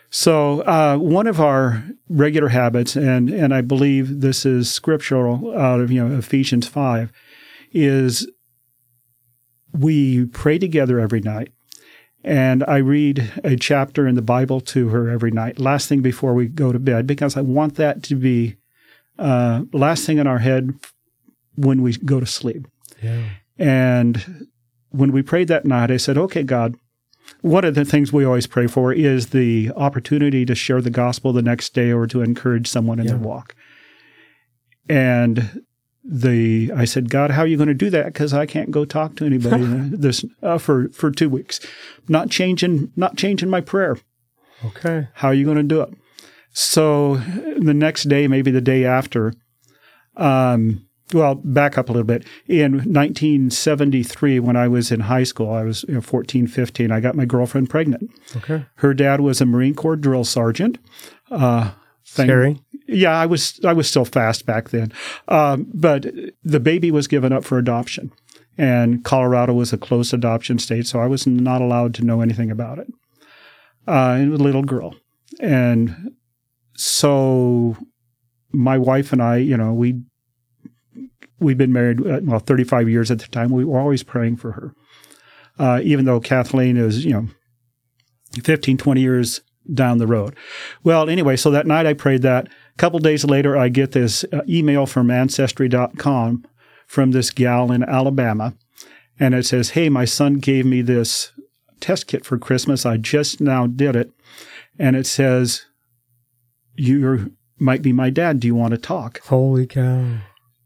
[0.09, 5.81] So uh, one of our regular habits, and and I believe this is scriptural out
[5.81, 7.11] of you know Ephesians five,
[7.73, 8.29] is
[9.73, 11.51] we pray together every night,
[12.23, 16.33] and I read a chapter in the Bible to her every night, last thing before
[16.33, 18.57] we go to bed, because I want that to be
[19.19, 20.73] uh, last thing in our head
[21.55, 22.67] when we go to sleep.
[23.01, 23.23] Yeah.
[23.57, 24.47] And
[24.89, 26.75] when we prayed that night, I said, okay, God,
[27.41, 31.33] one of the things we always pray for is the opportunity to share the gospel
[31.33, 33.11] the next day or to encourage someone in Yeah.
[33.13, 33.55] their walk.
[34.89, 35.63] And
[36.07, 38.05] the I said, God, how are you going to do that?
[38.05, 41.59] Because I can't go talk to anybody this uh, for for two weeks.
[42.07, 43.97] Not changing, not changing my prayer.
[44.65, 45.09] Okay.
[45.15, 45.93] How are you going to do it?
[46.51, 49.33] So the next day, maybe the day after,
[50.15, 52.25] um, well, back up a little bit.
[52.47, 56.99] In 1973, when I was in high school, I was you know, 14, 15, I
[56.99, 58.09] got my girlfriend pregnant.
[58.35, 58.65] Okay.
[58.75, 60.79] Her dad was a Marine Corps drill sergeant.
[61.29, 61.71] Uh,
[62.07, 62.59] thank- Scary.
[62.87, 64.91] yeah, I was I was still fast back then,
[65.27, 66.05] um, but
[66.43, 68.11] the baby was given up for adoption,
[68.57, 72.51] and Colorado was a closed adoption state, so I was not allowed to know anything
[72.51, 72.87] about it.
[73.87, 74.95] Uh, and a little girl,
[75.39, 76.11] and
[76.75, 77.77] so
[78.51, 80.01] my wife and I, you know, we
[81.39, 83.49] we've been married uh, well 35 years at the time.
[83.49, 84.73] We were always praying for her,
[85.59, 87.27] uh, even though Kathleen is you know
[88.43, 89.41] 15, 20 years
[89.73, 90.35] down the road.
[90.83, 92.47] Well, anyway, so that night I prayed that.
[92.47, 96.45] A couple days later, I get this uh, email from Ancestry.com
[96.85, 98.53] from this gal in Alabama.
[99.19, 101.31] And it says, Hey, my son gave me this
[101.79, 102.85] test kit for Christmas.
[102.85, 104.11] I just now did it.
[104.79, 105.65] And it says,
[106.75, 108.39] You might be my dad.
[108.39, 109.19] Do you want to talk?
[109.21, 110.19] Holy cow.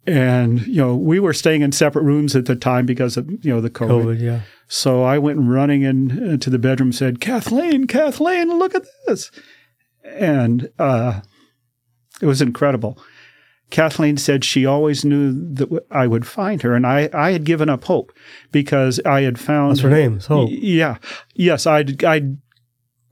[0.07, 3.53] And, you know, we were staying in separate rooms at the time because of, you
[3.53, 4.03] know, the COVID.
[4.03, 4.41] COVID, yeah.
[4.73, 9.29] So I went running in, into the bedroom and said, Kathleen, Kathleen, look at this.
[10.05, 11.19] And uh,
[12.21, 12.97] it was incredible.
[13.69, 17.67] Kathleen said she always knew that I would find her, and I, I had given
[17.67, 18.13] up hope
[18.53, 20.49] because I had found That's her name, Hope.
[20.49, 20.97] Yeah,
[21.35, 22.37] yes, I'd I'd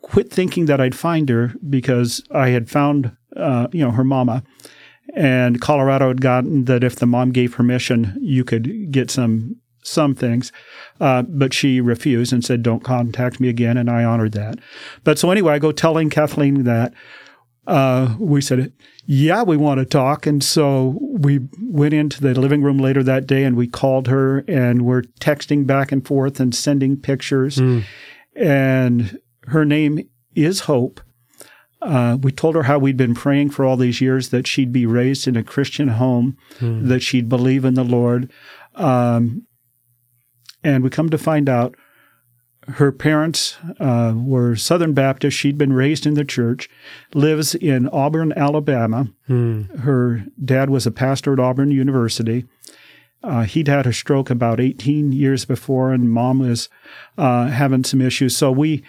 [0.02, 4.44] quit thinking that I'd find her because I had found uh, you know her mama,
[5.14, 10.14] and Colorado had gotten that if the mom gave permission, you could get some some
[10.16, 10.52] things,
[11.00, 14.60] uh, but she refused and said, "Don't contact me again," and I honored that.
[15.04, 16.94] But so anyway, I go telling Kathleen that.
[17.68, 18.72] Uh, we said,
[19.06, 23.28] "Yeah, we want to talk," and so we went into the living room later that
[23.28, 27.84] day, and we called her, and we're texting back and forth and sending pictures, Mm.
[28.36, 30.00] and her name
[30.36, 31.00] is Hope.
[31.82, 34.86] Uh, we told her how we'd been praying for all these years that she'd be
[34.86, 36.88] raised in a Christian home, Mm.
[36.88, 38.32] that she'd believe in the Lord.
[38.76, 39.44] Um,
[40.64, 41.76] and we come to find out
[42.68, 45.38] her parents uh, were Southern Baptist.
[45.38, 46.70] She'd been raised in the church,
[47.14, 49.08] lives in Auburn, Alabama.
[49.28, 49.80] Mm.
[49.80, 52.46] Her dad was a pastor at Auburn University.
[53.22, 56.70] Uh, he'd had a stroke about 18 years before, and mom was
[57.18, 58.38] uh, having some issues.
[58.38, 58.82] So we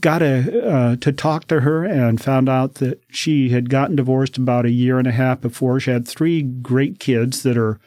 [0.00, 4.36] got a, uh, to talk to her and found out that she had gotten divorced
[4.36, 5.78] about a year and a half before.
[5.78, 7.78] She had three great kids that are,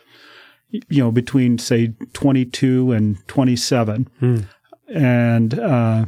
[0.72, 4.46] you know, between say 22 and 27, Mm.
[4.94, 6.06] and uh,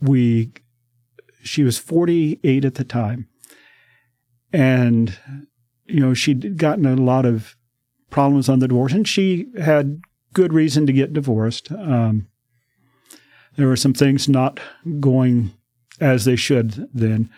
[0.00, 0.52] we,
[1.42, 3.28] she was 48 at the time,
[4.52, 5.18] and
[5.86, 7.56] you know she'd gotten a lot of
[8.10, 10.00] problems on the divorce, and she had
[10.32, 11.72] good reason to get divorced.
[11.72, 12.28] Um,
[13.56, 14.60] there were some things not
[15.00, 15.52] going
[16.00, 17.28] as they should then.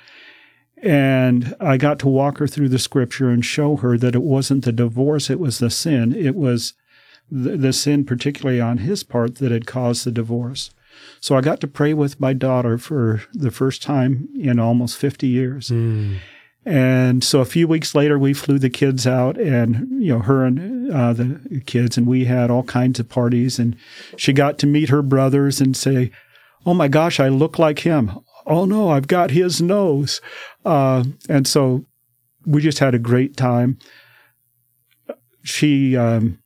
[0.82, 4.64] And I got to walk her through the scripture and show her that it wasn't
[4.64, 6.14] the divorce, it was the sin.
[6.14, 6.72] It was
[7.30, 10.70] the, the sin, particularly on his part, that had caused the divorce.
[11.20, 15.26] So I got to pray with my daughter for the first time in almost 50
[15.26, 15.68] years.
[15.68, 16.18] Mm.
[16.64, 20.44] And so a few weeks later, we flew the kids out, and you know her
[20.44, 23.58] and uh, the kids, and we had all kinds of parties.
[23.58, 23.76] And
[24.16, 26.10] she got to meet her brothers and say,
[26.66, 28.10] "Oh my gosh, I look like him."
[28.50, 30.20] Oh no, I've got his nose.
[30.64, 31.86] Uh, and so
[32.44, 33.78] we just had a great time.
[35.42, 36.40] She um,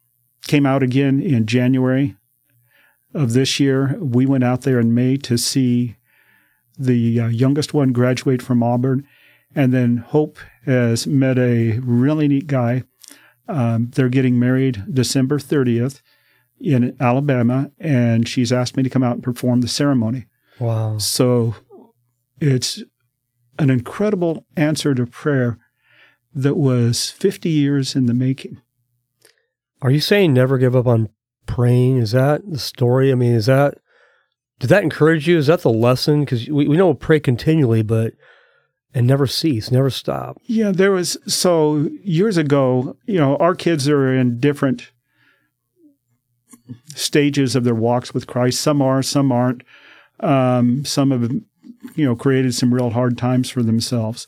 [0.47, 2.15] came out again in January
[3.15, 3.97] of this year.
[3.99, 5.97] We went out there in May to see
[6.79, 9.07] the uh, youngest one graduate from Auburn.
[9.55, 12.83] And then Hope has met a really neat guy.
[13.49, 16.03] Um, they're getting married December 30th
[16.61, 20.27] in Alabama, and she's asked me to come out and perform the ceremony.
[20.59, 20.99] Wow.
[20.99, 21.55] So
[22.53, 22.83] it's
[23.59, 25.59] an incredible answer to prayer
[26.35, 28.61] that was 50 years in the making.
[29.81, 31.09] Are you saying never give up on
[31.47, 31.99] praying?
[31.99, 33.13] Is that the story?
[33.13, 33.79] I mean, is that,
[34.59, 35.39] did that encourage you?
[35.39, 36.21] Is that the lesson?
[36.21, 38.15] Because we, we know pray continually, but,
[38.93, 40.39] and never cease, never stop.
[40.45, 44.91] Yeah, there was so years ago, you know, our kids are in different
[46.95, 48.61] stages of their walks with Christ.
[48.61, 49.63] Some are, some aren't.
[50.21, 51.31] Um, some have,
[51.95, 54.27] you know, created some real hard times for themselves.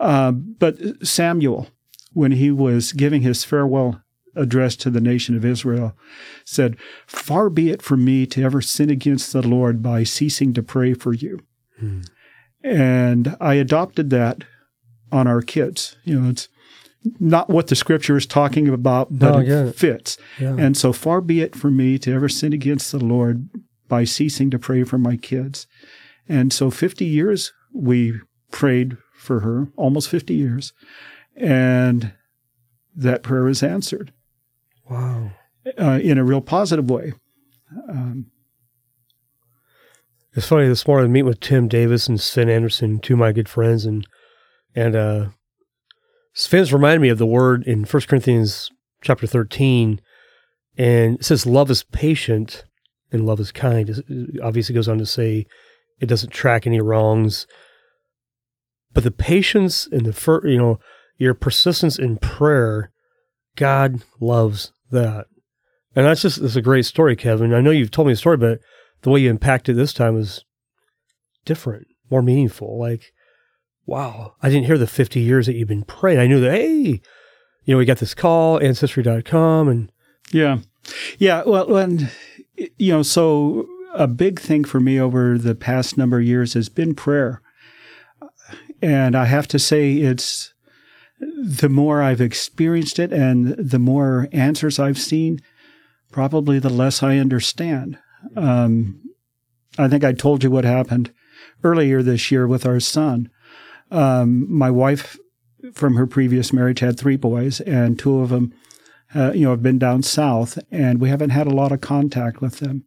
[0.00, 1.68] Uh, but Samuel,
[2.12, 4.02] when he was giving his farewell
[4.36, 5.96] address to the nation of Israel,
[6.44, 10.62] said, Far be it from me to ever sin against the Lord by ceasing to
[10.62, 11.40] pray for you.
[11.78, 12.00] Hmm.
[12.62, 14.44] And I adopted that
[15.10, 15.96] on our kids.
[16.04, 16.48] You know, it's
[17.20, 19.74] not what the scripture is talking about, but No, it.
[19.74, 20.18] fits.
[20.40, 20.56] Yeah.
[20.58, 23.48] And so far be it from me to ever sin against the Lord
[23.88, 25.66] by ceasing to pray for my kids.
[26.28, 30.72] And so 50 years we prayed for her, almost 50 years.
[31.36, 32.12] And
[32.94, 34.12] that prayer was answered
[34.90, 35.30] wow.
[35.78, 37.12] uh, in a real positive way.
[37.88, 38.26] Um,
[40.34, 43.32] It's funny this morning, I meet with Tim Davis and Sven Anderson, two of my
[43.32, 44.06] good friends, and
[44.74, 45.26] and uh
[46.32, 48.70] Sven's reminded me of the word in 1 Corinthians
[49.02, 50.00] chapter 13.
[50.76, 52.64] And it says love is patient
[53.10, 53.90] and love is kind.
[53.90, 54.04] It
[54.40, 55.46] obviously goes on to say
[56.00, 57.46] it doesn't track any wrongs.
[58.92, 60.80] But the patience and the fir- you know
[61.16, 62.90] your persistence in prayer,
[63.56, 65.26] God loves that.
[65.94, 67.52] And that's just it's a great story, Kevin.
[67.52, 68.60] I know you've told me a story, but
[69.02, 70.44] the way you impacted this time was
[71.44, 72.78] different, more meaningful.
[72.78, 73.12] Like,
[73.86, 76.18] wow, I didn't hear the 50 years that you've been praying.
[76.18, 77.00] I knew that, hey,
[77.64, 79.92] you know, we got this call, ancestry.com, and
[80.30, 80.58] yeah.
[81.18, 81.42] Yeah.
[81.44, 82.10] Well, and,
[82.56, 83.66] you know, so
[83.98, 87.42] a big thing for me over the past number of years has been prayer.
[88.80, 90.54] And I have to say, it's
[91.20, 95.40] the more I've experienced it and the more answers I've seen,
[96.12, 97.98] probably the less I understand.
[98.36, 99.02] Um,
[99.76, 101.12] I think I told you what happened
[101.64, 103.30] earlier this year with our son.
[103.90, 105.18] Um, my wife,
[105.72, 108.54] from her previous marriage, had three boys, and two of them,
[109.12, 112.40] uh, you know, have been down south, and we haven't had a lot of contact
[112.40, 112.84] with them.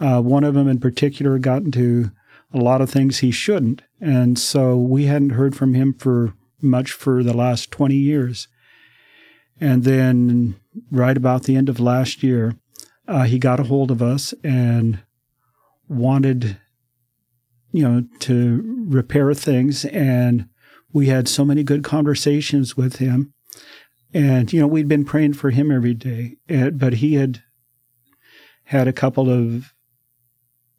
[0.00, 2.10] Uh, one of them, in particular, got into
[2.52, 6.92] a lot of things he shouldn't, and so we hadn't heard from him for much
[6.92, 8.48] for the last 20 years.
[9.60, 10.56] And then,
[10.90, 12.56] right about the end of last year,
[13.08, 15.00] uh, he got a hold of us and
[15.88, 16.58] wanted,
[17.72, 19.84] you know, to repair things.
[19.86, 20.48] And
[20.92, 23.32] we had so many good conversations with him.
[24.12, 27.42] And, you know, we'd been praying for him every day, but he had
[28.64, 29.72] had a couple of,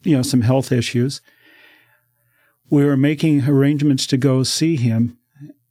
[0.02, 1.20] you know, some health issues.
[2.70, 5.18] We were making arrangements to go see him,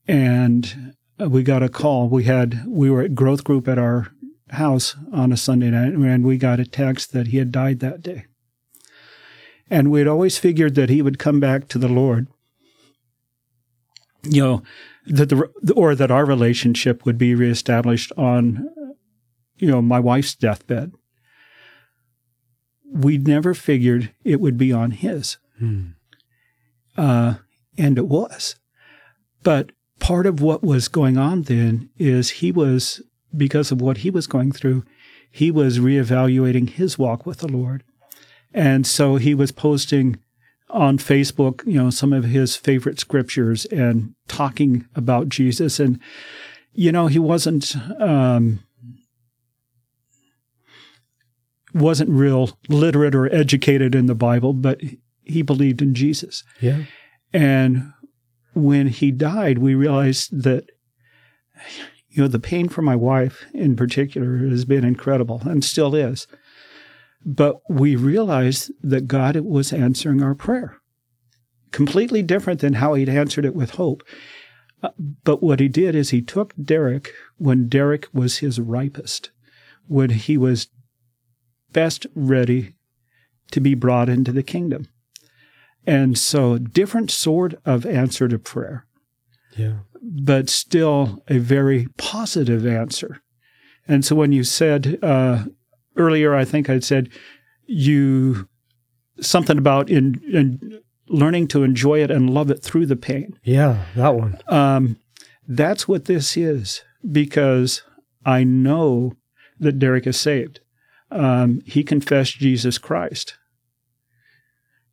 [0.08, 2.10] and we got a call.
[2.10, 4.12] We had we were at growth group at our
[4.50, 8.02] house on a Sunday night, and we got a text that he had died that
[8.02, 8.26] day.
[9.70, 12.28] And we'd always figured that he would come back to the Lord.
[14.24, 14.64] You know,
[15.06, 18.70] that the or that our relationship would be reestablished on,
[19.58, 20.94] you know, my wife's deathbed.
[22.92, 25.88] We never figured it would be on his, hmm.
[26.98, 27.36] uh,
[27.78, 28.56] and it was.
[29.44, 33.02] But part of what was going on then is he was
[33.36, 34.84] because of what he was going through,
[35.30, 37.84] he was reevaluating his walk with the Lord.
[38.54, 40.18] And so he was posting
[40.70, 45.80] on Facebook, you know, some of his favorite scriptures and talking about Jesus.
[45.80, 46.00] And,
[46.74, 48.64] you know, he wasn't, um,
[51.78, 54.82] wasn't real literate or educated in the Bible, but
[55.24, 56.44] he believed in Jesus.
[56.62, 56.84] Yeah.
[57.34, 57.94] And
[58.54, 60.66] when he died, we realized that
[62.10, 66.28] you know, the pain for my wife in particular has been incredible and still is.
[67.24, 70.78] But we realized that God was answering our prayer.
[71.72, 74.04] Completely different than how he'd answered it with hope.
[74.82, 74.90] Uh,
[75.24, 79.32] but what he did is he took Derek when Derek was his ripest,
[79.88, 80.70] when he was
[81.78, 82.74] best ready
[83.52, 84.88] to be brought into the kingdom.
[85.86, 88.86] And so, different sort of answer to prayer.
[89.56, 93.22] Yeah but still a very positive answer.
[93.88, 95.46] And so when you said uh,
[95.96, 97.10] earlier, I think I said
[97.66, 98.48] you
[99.20, 103.40] something about in, in, learning to enjoy it and love it through the pain.
[103.44, 104.38] Yeah, that one.
[104.48, 104.98] Um,
[105.48, 107.82] that's what this is because
[108.26, 109.14] I know
[109.58, 110.60] that Derek is saved.
[111.12, 113.38] Um, he confessed Jesus Christ.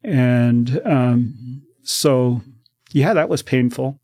[0.03, 2.43] And um, so,
[2.93, 4.01] yeah, that was painful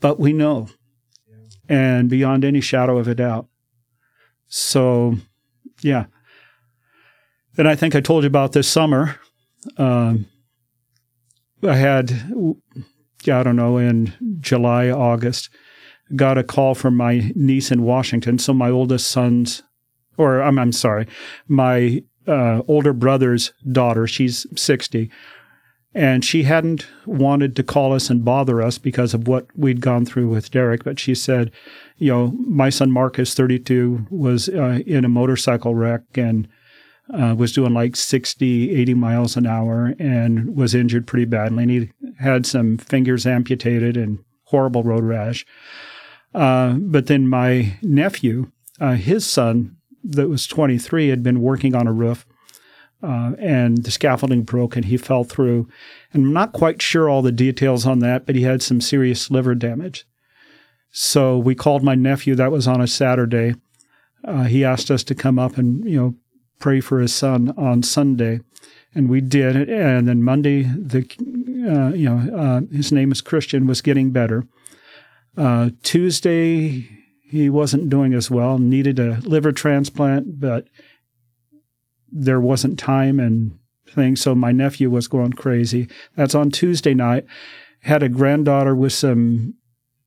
[0.00, 0.68] but we know,
[1.68, 3.46] and beyond any shadow of a doubt.
[4.48, 5.16] So,
[5.82, 6.06] yeah.
[7.56, 9.16] And I think I told you about this summer.
[9.76, 10.26] Um,
[11.62, 15.50] I had, I don't know, in July, August,
[16.16, 18.38] got a call from my niece in Washington.
[18.38, 19.62] So my oldest son's,
[20.20, 21.06] or I'm, I'm sorry,
[21.48, 25.10] my uh, older brother's daughter, she's 60,
[25.94, 30.04] and she hadn't wanted to call us and bother us because of what we'd gone
[30.04, 30.84] through with Derek.
[30.84, 31.50] But she said,
[31.96, 36.46] you know, my son Marcus, 32, was uh, in a motorcycle wreck and
[37.12, 41.62] uh, was doing like 60, 80 miles an hour and was injured pretty badly.
[41.62, 41.90] And he
[42.20, 45.44] had some fingers amputated and horrible road rash.
[46.34, 51.86] Uh, but then my nephew, uh, his son, that was 23, had been working on
[51.86, 52.26] a roof
[53.02, 55.68] uh, and the scaffolding broke and he fell through.
[56.12, 59.30] And I'm not quite sure all the details on that, but he had some serious
[59.30, 60.06] liver damage.
[60.90, 62.34] So we called my nephew.
[62.34, 63.54] That was on a Saturday.
[64.24, 66.14] Uh, he asked us to come up and you know
[66.58, 68.40] pray for his son on Sunday,
[68.94, 69.56] and we did.
[69.70, 71.06] And then Monday, the
[71.66, 74.44] uh, you know uh, his name is Christian was getting better.
[75.36, 76.88] Uh, Tuesday,
[77.30, 80.66] he wasn't doing as well, needed a liver transplant, but
[82.10, 83.56] there wasn't time and
[83.88, 84.20] things.
[84.20, 85.88] So my nephew was going crazy.
[86.16, 87.24] That's on Tuesday night.
[87.82, 89.54] Had a granddaughter with some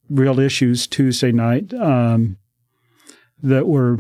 [0.09, 2.37] real issues Tuesday night um,
[3.41, 3.99] that were,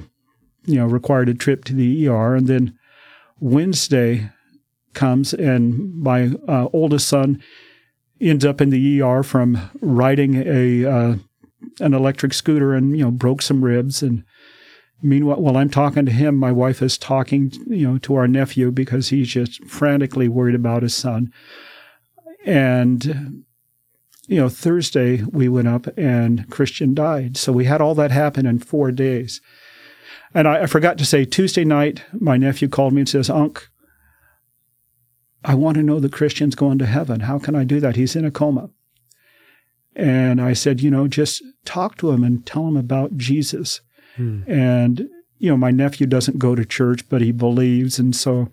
[0.65, 2.35] you know, required a trip to the ER.
[2.35, 2.77] And then
[3.39, 4.31] Wednesday
[4.93, 7.41] comes, and my uh, oldest son
[8.19, 11.15] ends up in the ER from riding a uh,
[11.79, 14.01] an electric scooter and you know broke some ribs.
[14.01, 14.23] And
[15.01, 18.71] meanwhile while I'm talking to him my wife is talking you know to our nephew
[18.71, 21.31] because he's just frantically worried about his son.
[22.45, 23.43] And
[24.27, 27.37] you know Thursday we went up and Christian died.
[27.37, 29.41] So we had all that happen in 4 days.
[30.35, 33.67] And I, I forgot to say Tuesday night my nephew called me and says Unc
[35.45, 37.21] I want to know the Christian's going to heaven.
[37.21, 37.97] How can I do that?
[37.97, 38.69] He's in a coma
[39.95, 43.81] and I said, you know, just talk to him and tell him about Jesus.
[44.15, 44.41] Hmm.
[44.47, 47.99] And, you know, my nephew doesn't go to church, but he believes.
[47.99, 48.49] And so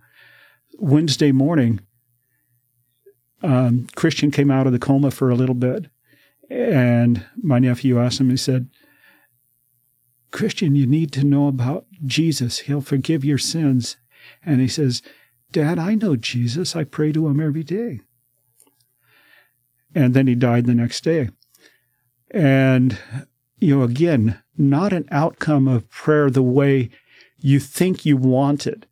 [0.79, 1.81] Wednesday morning,
[3.43, 5.87] um, Christian came out of the coma for a little bit.
[6.51, 8.69] And my nephew asked him, he said,
[10.31, 12.61] Christian, you need to know about Jesus.
[12.61, 13.97] He'll forgive your sins.
[14.45, 15.03] And he says,
[15.53, 16.77] Dad, I know Jesus.
[16.77, 18.01] I pray to him every day
[19.95, 21.31] and then he died the next day.
[22.31, 22.99] And,
[23.59, 26.91] you know, again, not an outcome of prayer the way
[27.39, 28.87] you think you want it.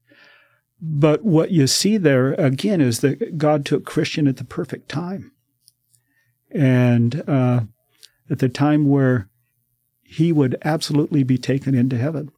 [0.81, 5.33] But what you see there again is that God took Christian at the perfect time.
[6.51, 7.61] And uh,
[8.31, 9.29] at the time where
[10.03, 12.31] he would absolutely be taken into heaven.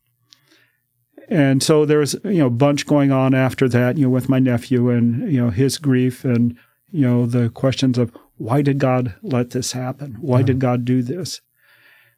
[1.28, 4.40] And so there's you know a bunch going on after that, you know, with my
[4.40, 6.56] nephew and you know his grief and
[6.90, 10.16] you know the questions of why did God let this happen?
[10.18, 11.43] Why did God do this?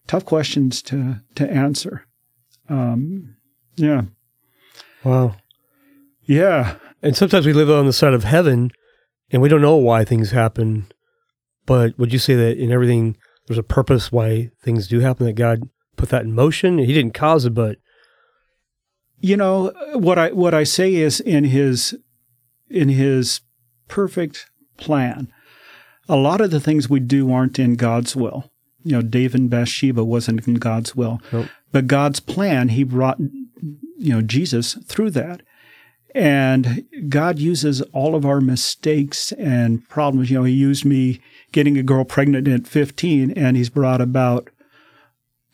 [0.06, 2.06] Tough questions to to answer.
[2.68, 3.34] Um,
[3.74, 4.02] yeah.
[5.02, 5.34] Wow.
[6.22, 6.76] Yeah.
[7.02, 8.70] And sometimes we live on the side of heaven,
[9.32, 10.86] and we don't know why things happen.
[11.66, 13.16] But would you say that in everything
[13.48, 15.26] there's a purpose why things do happen?
[15.26, 16.78] That God put that in motion.
[16.78, 17.78] He didn't cause it, but
[19.18, 21.98] you know what I what I say is in his
[22.70, 23.40] in his
[23.88, 25.32] perfect plan
[26.12, 28.50] a lot of the things we do aren't in God's will.
[28.84, 31.46] You know, David and Bathsheba wasn't in God's will, nope.
[31.72, 35.40] but God's plan, He brought, you know, Jesus through that.
[36.14, 40.30] And God uses all of our mistakes and problems.
[40.30, 44.50] You know, He used me getting a girl pregnant at 15, and He's brought about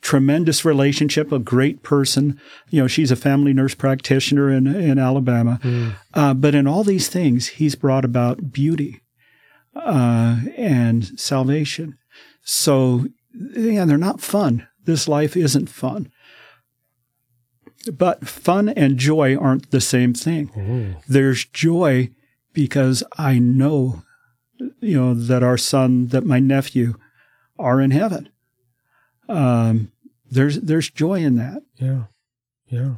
[0.00, 2.40] tremendous relationship, a great person.
[2.70, 5.60] You know, she's a family nurse practitioner in, in Alabama.
[5.62, 5.94] Mm.
[6.14, 9.02] Uh, but in all these things, He's brought about beauty
[9.78, 11.98] uh, and salvation.
[12.42, 14.66] So, yeah, they're not fun.
[14.84, 16.10] This life isn't fun.
[17.92, 20.48] But fun and joy aren't the same thing.
[20.48, 21.02] Mm.
[21.06, 22.10] There's joy
[22.52, 24.02] because I know,
[24.80, 26.94] you know, that our son, that my nephew
[27.58, 28.30] are in heaven.
[29.28, 29.92] Um,
[30.30, 31.62] there's there's joy in that.
[31.76, 32.04] Yeah,
[32.68, 32.96] yeah.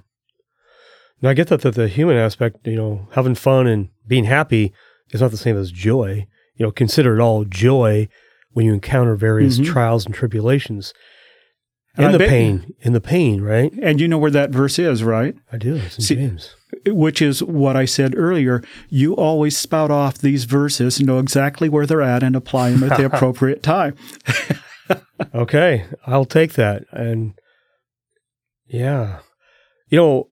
[1.21, 4.73] Now I get that that the human aspect, you know, having fun and being happy
[5.11, 6.27] is not the same as joy
[6.61, 8.07] you know, consider it all joy
[8.53, 9.73] when you encounter various mm-hmm.
[9.73, 10.93] trials and tribulations.
[11.97, 13.73] And, the pain, in the pain, right?
[13.83, 15.35] And you know where that verse is, right?
[15.51, 15.77] I do.
[15.77, 16.55] It's in See, James.
[16.87, 18.63] Which is what I said earlier.
[18.91, 22.91] You always spout off these verses and know exactly where they're at and apply them
[22.91, 23.97] at the appropriate time.
[25.35, 26.85] okay, I'll take that.
[26.93, 27.33] And
[28.67, 29.21] yeah,
[29.89, 30.29] you know,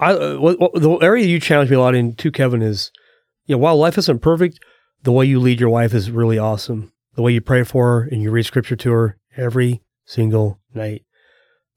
[0.00, 2.90] I uh, what, what, the area you challenge me a lot in too, Kevin, is
[3.44, 4.58] you know while life isn't perfect,
[5.02, 6.92] the way you lead your wife is really awesome.
[7.14, 11.04] The way you pray for her and you read scripture to her every single night.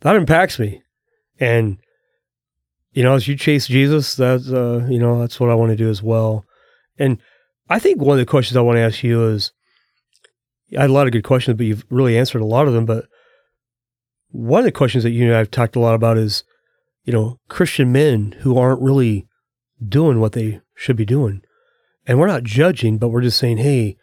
[0.02, 0.82] That impacts me.
[1.40, 1.78] And,
[2.92, 5.76] you know, as you chase Jesus, that's, uh, you know, that's what I want to
[5.76, 6.46] do as well.
[6.98, 7.20] And
[7.70, 9.52] I think one of the questions I want to ask you is
[10.78, 12.86] I had a lot of good questions, but you've really answered a lot of them.
[12.86, 13.06] But
[14.30, 16.44] one of the questions that you and I have talked a lot about is,
[17.04, 19.28] you know, Christian men who aren't really
[19.86, 21.42] doing what they should be doing.
[22.08, 23.98] And we're not judging, but we're just saying, hey,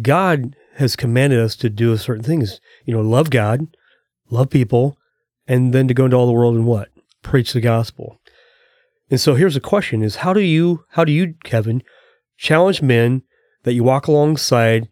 [0.00, 2.60] God has commanded us to do certain things.
[2.84, 3.66] You know, love God,
[4.30, 4.96] love people,
[5.46, 6.88] and then to go into all the world and what?
[7.22, 8.18] Preach the gospel.
[9.10, 11.82] And so here's a question is how do you how do you, Kevin,
[12.38, 13.22] challenge men
[13.64, 14.88] that you walk alongside?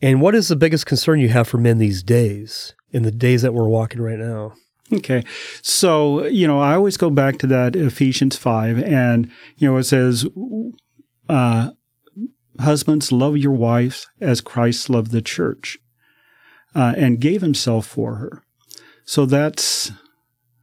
[0.00, 3.42] And what is the biggest concern you have for men these days, in the days
[3.42, 4.54] that we're walking right now?
[4.92, 5.24] Okay.
[5.62, 9.84] So, you know, I always go back to that Ephesians 5, and, you know, it
[9.84, 10.26] says,
[11.28, 11.70] uh,
[12.60, 15.78] husbands, love your wives as Christ loved the church
[16.74, 18.42] uh, and gave himself for her.
[19.04, 19.92] So that's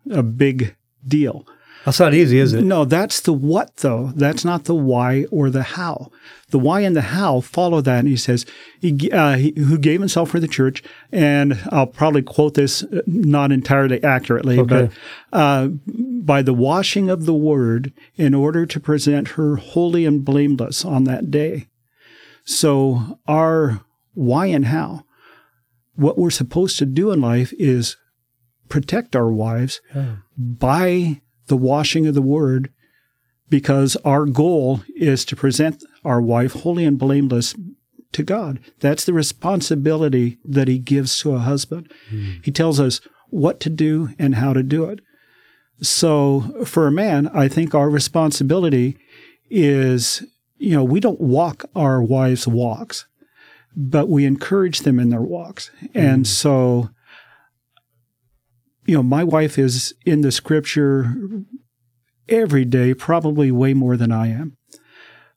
[0.09, 0.75] a big
[1.07, 1.45] deal.
[1.85, 2.63] That's not easy, is it?
[2.63, 4.11] No, that's the what though.
[4.15, 6.11] That's not the why or the how.
[6.51, 7.99] The why and the how follow that.
[7.99, 8.45] And he says,
[8.79, 10.83] he, uh, he, who gave himself for the church.
[11.11, 14.89] And I'll probably quote this uh, not entirely accurately, Okay.
[15.31, 20.23] but uh, by the washing of the word in order to present her holy and
[20.23, 21.67] blameless on that day.
[22.43, 23.81] So our
[24.13, 25.05] why and how,
[25.95, 27.97] what we're supposed to do in life is
[28.69, 30.17] protect our wives Yeah.
[30.37, 31.21] by
[31.51, 32.71] the washing of the word
[33.49, 37.53] because our goal is to present our wife holy and blameless
[38.13, 38.59] to God.
[38.79, 41.91] That's the responsibility that he gives to a husband.
[42.09, 42.35] Hmm.
[42.41, 45.01] He tells us what to do and how to do it.
[45.81, 48.97] So for a man, I think our responsibility
[49.49, 50.23] is,
[50.57, 53.07] you know, we don't walk our wives' walks,
[53.75, 55.69] but we encourage them in their walks.
[55.93, 56.31] And hmm.
[56.31, 56.89] so
[58.85, 61.15] you know, my wife is in the scripture
[62.27, 64.57] every day, probably way more than I am.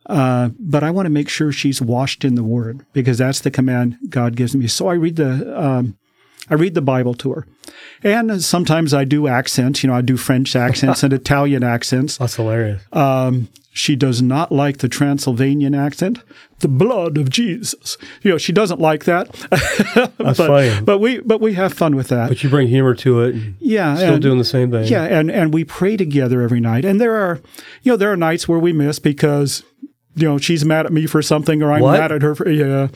[0.06, 3.50] Uh, but I want to make sure she's washed in the Word because that's the
[3.50, 4.66] command God gives me.
[4.66, 5.96] So I read the um,
[6.50, 7.46] I read the Bible to her,
[8.02, 9.82] and sometimes I do accents.
[9.82, 12.16] You know, I do French accents and Italian accents.
[12.18, 12.82] That's hilarious.
[12.92, 16.20] Um, she does not like the Transylvanian accent.
[16.60, 17.96] The blood of Jesus.
[18.22, 19.32] You know, she doesn't like that.
[20.16, 20.80] That's but, funny.
[20.80, 22.28] but we but we have fun with that.
[22.28, 23.34] But you bring humor to it.
[23.34, 24.84] And yeah, still and- doing the same thing.
[24.86, 26.84] yeah, and and we pray together every night.
[26.84, 27.40] And there are,
[27.82, 29.64] you know, there are nights where we miss because,
[30.14, 31.98] you know, she's mad at me for something or I'm What?
[31.98, 32.88] mad at her for yeah,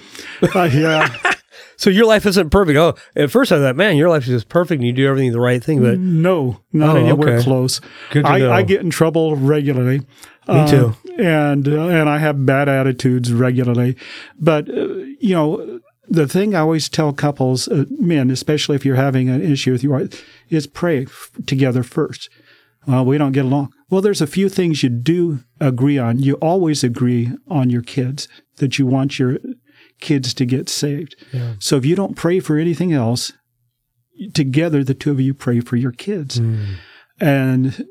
[0.55, 1.09] uh, yeah.
[1.79, 2.77] So your life isn't perfect.
[2.77, 5.33] Oh, at first I thought, man, your life is just perfect and you do everything
[5.33, 5.81] the right thing.
[5.81, 7.45] But No, not Oh, anywhere okay.
[7.45, 7.81] close.
[8.11, 8.53] Good to I, know.
[8.53, 10.01] I get in trouble regularly.
[10.49, 10.95] Me too.
[11.19, 13.97] and uh, and I have bad attitudes regularly.
[14.39, 18.97] But uh, you know, the thing I always tell couples, uh, men, especially if you're
[18.97, 22.31] having an issue with your wife, is pray f- together first.
[22.87, 23.73] Well, we don't get along.
[23.91, 26.19] Well, there's a few things you do agree on.
[26.19, 28.27] You always agree on your kids
[28.57, 29.37] that you want your
[30.01, 31.17] kids to get saved.
[31.33, 31.55] Yeah.
[31.59, 33.33] So if you don't pray for anything else,
[34.35, 36.41] together the two of you pray for your kids.
[37.21, 37.87] And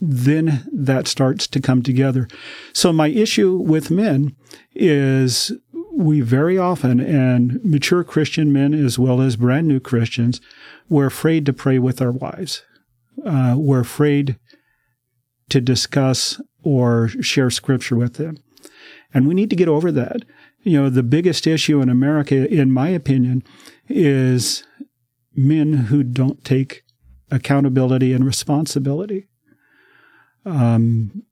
[0.00, 2.28] then that starts to come together.
[2.72, 4.34] So my issue with men
[4.74, 5.52] is
[5.94, 10.40] we very often, and mature Christian men as well as brand new Christians,
[10.88, 12.62] we're afraid to pray with our wives.
[13.24, 14.38] Uh, we're afraid
[15.50, 18.38] to discuss or share scripture with them.
[19.14, 20.24] And we need to get over that.
[20.62, 23.42] You know, the biggest issue in America, in my opinion,
[23.88, 24.64] is
[25.34, 26.82] men who don't take
[27.30, 29.28] accountability and responsibility.
[30.44, 31.24] Um,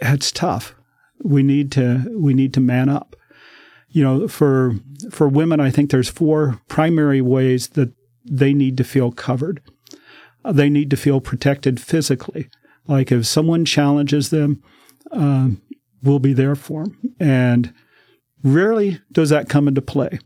[0.00, 0.74] it's tough.
[1.22, 3.16] We need to we need to man up.
[3.90, 4.74] You know, for
[5.10, 7.92] for women, I think there's four primary ways that
[8.24, 9.60] they need to feel covered.
[10.44, 12.48] Uh, They need to feel protected physically.
[12.86, 14.62] Like if someone challenges them,
[15.10, 15.60] um,
[16.02, 17.14] we'll be there for them.
[17.18, 17.74] And
[18.42, 20.18] rarely does that come into play.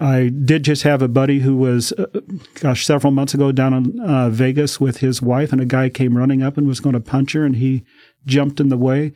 [0.00, 2.06] I did just have a buddy who was, uh,
[2.54, 6.16] gosh, several months ago down in uh, Vegas with his wife, and a guy came
[6.18, 7.84] running up and was going to punch her, and he
[8.26, 9.12] jumped in the way.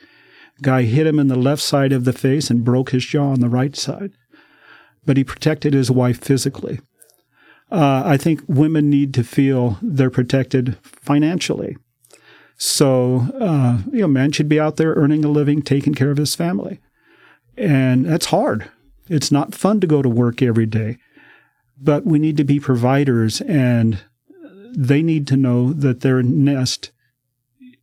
[0.63, 3.41] Guy hit him in the left side of the face and broke his jaw on
[3.41, 4.13] the right side.
[5.05, 6.81] But he protected his wife physically.
[7.71, 11.77] Uh, I think women need to feel they're protected financially.
[12.57, 16.17] So, uh, you know, man should be out there earning a living, taking care of
[16.17, 16.81] his family.
[17.57, 18.71] And that's hard.
[19.09, 20.99] It's not fun to go to work every day,
[21.79, 24.01] but we need to be providers and
[24.77, 26.91] they need to know that their nest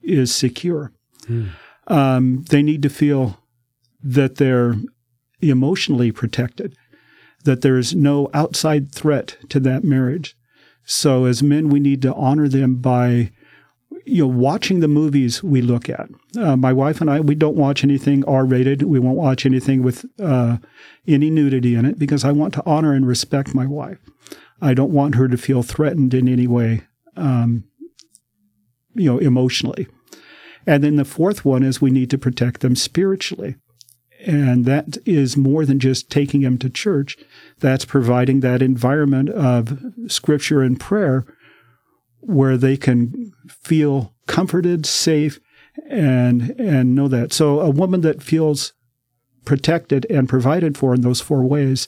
[0.02, 0.92] is secure.
[1.88, 3.40] Um, they need to feel
[4.04, 4.76] that they're
[5.42, 6.76] emotionally protected,
[7.44, 10.36] that there's no outside threat to that marriage.
[10.86, 13.32] So as men, we need to honor them by
[14.06, 16.10] you know, watching the movies we look at.
[16.38, 18.84] Uh, my wife and I, we don't watch anything R-rated.
[18.84, 20.58] We won't watch anything with uh,
[21.08, 24.00] any nudity in it because I want to honor and respect my wife.
[24.62, 26.82] I don't want her to feel threatened in any way,
[27.16, 27.66] um,
[28.96, 29.88] you know, emotionally.
[30.66, 33.56] And then the fourth one is we need to protect them spiritually.
[34.26, 37.18] And that is more than just taking them to church.
[37.60, 39.78] That's providing that environment of
[40.08, 41.26] scripture and prayer
[42.26, 45.40] where they can feel comforted, safe,
[45.90, 47.34] and and know that.
[47.34, 48.74] So a woman that feels
[49.46, 51.88] protected and provided for in those four ways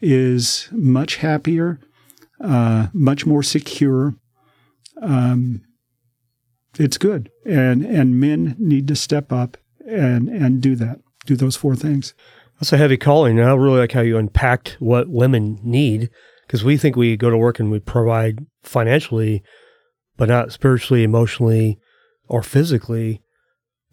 [0.00, 1.80] is much happier,
[2.40, 4.14] uh, much more secure.
[5.00, 5.62] Um,
[6.78, 11.56] it's good, and and men need to step up and and do that, do those
[11.56, 12.14] four things.
[12.62, 13.40] That's a heavy calling.
[13.40, 16.10] And I really like how you unpacked what women need.
[16.52, 19.42] Because we think we go to work and we provide financially,
[20.18, 21.78] but not spiritually, emotionally,
[22.28, 23.22] or physically.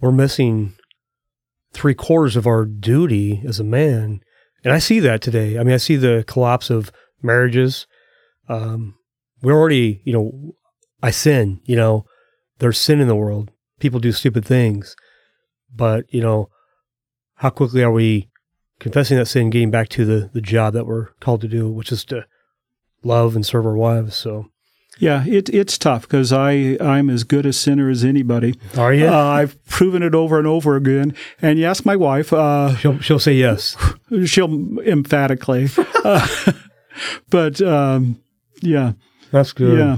[0.02, 0.74] We're missing
[1.72, 4.20] three quarters of our duty as a man.
[4.62, 5.58] And I see that today.
[5.58, 6.92] I mean, I see the collapse of
[7.22, 7.88] marriages.
[8.50, 8.96] Um,
[9.42, 10.56] we're already, you know,
[11.02, 12.04] I sin, you know,
[12.58, 13.52] there's sin in the world.
[13.80, 14.98] People do stupid things.
[15.74, 16.50] But, you know,
[17.36, 18.28] how quickly are we
[18.82, 21.94] confessing that sin, getting back to the, the job that we're called to do, which
[21.94, 22.26] is to
[23.04, 24.16] love and serve our wives.
[24.16, 24.48] So,
[25.00, 28.60] yeah, it, it's tough because I I'm as good a sinner as anybody.
[28.78, 29.08] are you?
[29.08, 31.14] Uh, I've proven it over and over again.
[31.42, 33.78] And you ask my wife, uh, she'll, she'll say yes.
[34.26, 35.70] she'll emphatically.
[36.04, 36.28] Uh,
[37.30, 38.22] but um,
[38.62, 38.94] yeah,
[39.32, 39.78] That's good.
[39.80, 39.98] yeah,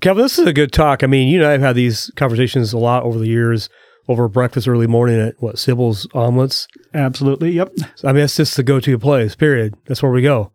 [0.00, 1.02] Kevin, this is a good talk.
[1.02, 3.70] I mean, you and I have had these conversations a lot over the years
[4.06, 6.68] over breakfast early morning at what, Sybil's Omelets.
[6.92, 7.52] absolutely.
[7.52, 7.72] Yep.
[8.02, 9.74] I mean, that's just the go to place, period.
[9.86, 10.52] That's where we go.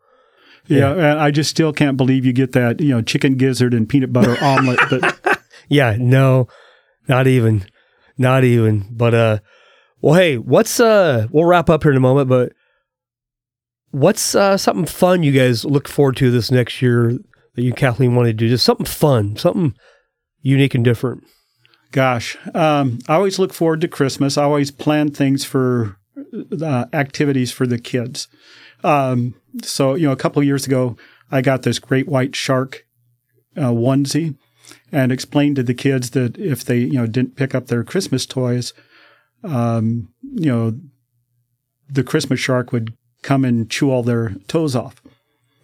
[0.78, 3.90] Yeah, and I just still can't believe you get that, you know, chicken gizzard and
[3.90, 4.80] peanut butter omelet.
[4.90, 6.48] But Yeah, no,
[7.08, 7.66] not even,
[8.18, 8.88] not even.
[8.92, 9.40] But uh,
[10.02, 12.28] well, hey, what's uh, we'll wrap up here in a moment.
[12.28, 12.54] But
[13.92, 17.18] what's uh, something fun you guys look forward to this next year
[17.56, 18.50] that you, Kathleen, want to do?
[18.50, 19.76] Just something fun, something
[20.42, 21.24] unique and different.
[21.92, 24.38] gosh, um, I always look forward to Christmas.
[24.38, 25.98] I always plan things for
[26.62, 28.28] uh, activities for the kids.
[28.84, 30.98] Um, so, you know, a couple of years ago,
[31.32, 32.86] I got this great white shark
[33.56, 34.36] uh, onesie
[34.92, 38.26] and explained to the kids that if they, you know, didn't pick up their Christmas
[38.26, 38.74] toys,
[39.44, 40.80] um, you know,
[41.90, 45.02] the Christmas shark would come and chew all their toes off.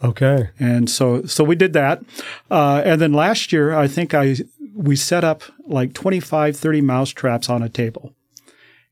[0.04, 0.50] Okay.
[0.60, 2.04] And so, so we did that.
[2.52, 4.36] Uh, and then last year, I think I,
[4.76, 8.14] we set up like 25, 30 mouse traps on a table.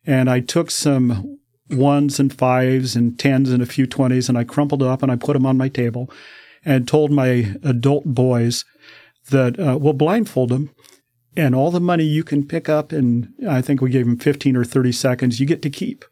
[0.05, 1.39] And I took some
[1.75, 5.11] ones and fives and tens and a few twenties and I crumpled it up and
[5.11, 6.09] I put them on my table
[6.65, 8.65] and told my adult boys
[9.29, 10.69] that uh, we'll blindfold them
[11.35, 14.55] and all the money you can pick up and I think we gave them 15
[14.55, 16.05] or 30 seconds you get to keep.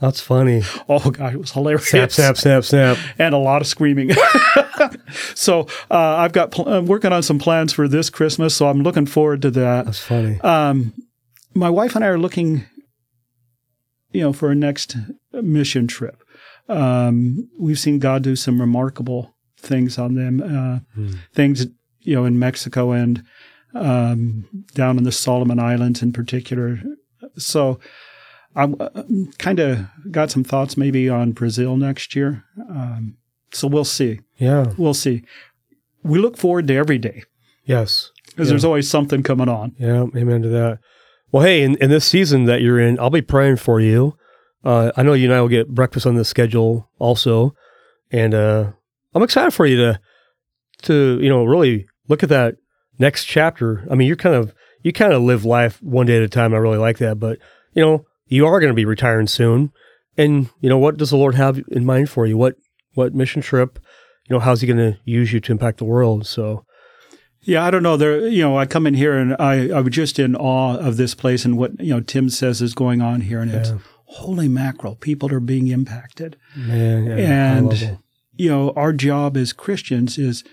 [0.00, 0.62] That's funny.
[0.88, 1.88] Oh God, it was hilarious.
[1.88, 2.98] Snap, snap, snap, snap.
[3.18, 4.10] and a lot of screaming.
[5.34, 8.82] so uh, I've got pl- I'm working on some plans for this Christmas, so I'm
[8.82, 9.86] looking forward to that.
[9.86, 10.40] That's funny.
[10.40, 10.92] Um,
[11.52, 12.64] my wife and I are looking,
[14.12, 14.96] you know, for a next
[15.32, 16.22] mission trip.
[16.68, 21.14] Um, we've seen God do some remarkable things on them, uh, Hmm.
[21.34, 21.66] things
[22.00, 23.22] you know in Mexico and
[23.74, 24.44] um,
[24.74, 26.80] down in the Solomon Islands in particular.
[27.36, 27.78] So.
[28.56, 28.74] I'm
[29.38, 32.42] kind of got some thoughts maybe on Brazil next year.
[32.68, 33.16] Um,
[33.52, 34.18] so we'll see.
[34.36, 34.72] Yeah.
[34.76, 35.22] We'll see.
[36.02, 37.22] We look forward to every day
[37.66, 38.10] Yes.
[38.26, 38.52] because Yeah.
[38.52, 39.76] there's always something coming on.
[39.78, 40.06] Yeah.
[40.16, 40.78] Amen to that.
[41.30, 44.16] Well, hey, in, in this season that you're in, I'll be praying for you.
[44.64, 47.54] Uh, I know you and I will get breakfast on the schedule also,
[48.10, 48.72] and uh,
[49.14, 50.00] I'm excited for you to
[50.82, 52.56] to you know really look at that
[52.98, 53.86] next chapter.
[53.90, 56.54] I mean, you're kind of you kind of live life one day at a time.
[56.54, 57.38] I really like that, but
[57.74, 59.72] you know you are going to be retiring soon,
[60.16, 62.36] and you know what does the Lord have in mind for you?
[62.38, 62.56] What
[62.94, 63.78] what mission trip?
[64.28, 66.26] You know, how's He going to use you to impact the world?
[66.26, 66.64] So
[67.42, 67.96] Yeah, I don't know.
[67.96, 70.96] There, you know, I come in here and I, I was just in awe of
[70.96, 73.70] this place and what you know Tim says is going on here, and it's
[74.06, 76.36] holy mackerel, people are being impacted.
[76.56, 77.98] man, yeah, And-
[78.36, 80.44] You know, our job as Christians is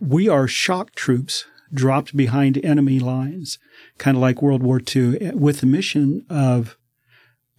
[0.00, 3.58] we are shock troops dropped behind enemy lines,
[3.96, 6.76] kind of like World War II, eh, with the mission of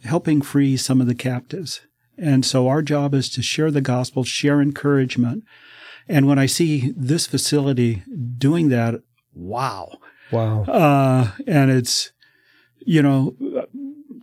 [0.04, 1.82] helping free some of the captives.
[2.18, 5.44] And so our job is to share the gospel, share encouragement.
[6.08, 8.04] And when I see this facility
[8.38, 9.02] doing that,
[9.34, 9.98] wow.
[10.32, 10.64] wow.
[10.64, 12.12] Uh, and it's,
[12.86, 13.36] you know,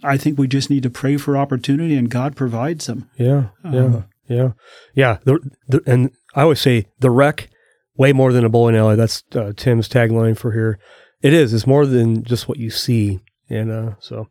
[0.02, 3.08] I think we just need to pray for opportunity and God provides them.
[3.16, 4.52] Yeah, yeah, Um, yeah,
[4.94, 5.18] yeah.
[5.24, 7.48] The, the, and I always say the wreck
[7.96, 8.96] way more than a bowling alley.
[8.96, 10.78] That's uh, Tim's tagline for here.
[11.22, 11.52] It is.
[11.52, 13.20] It's more than just what you see.
[13.48, 14.28] And uh, so,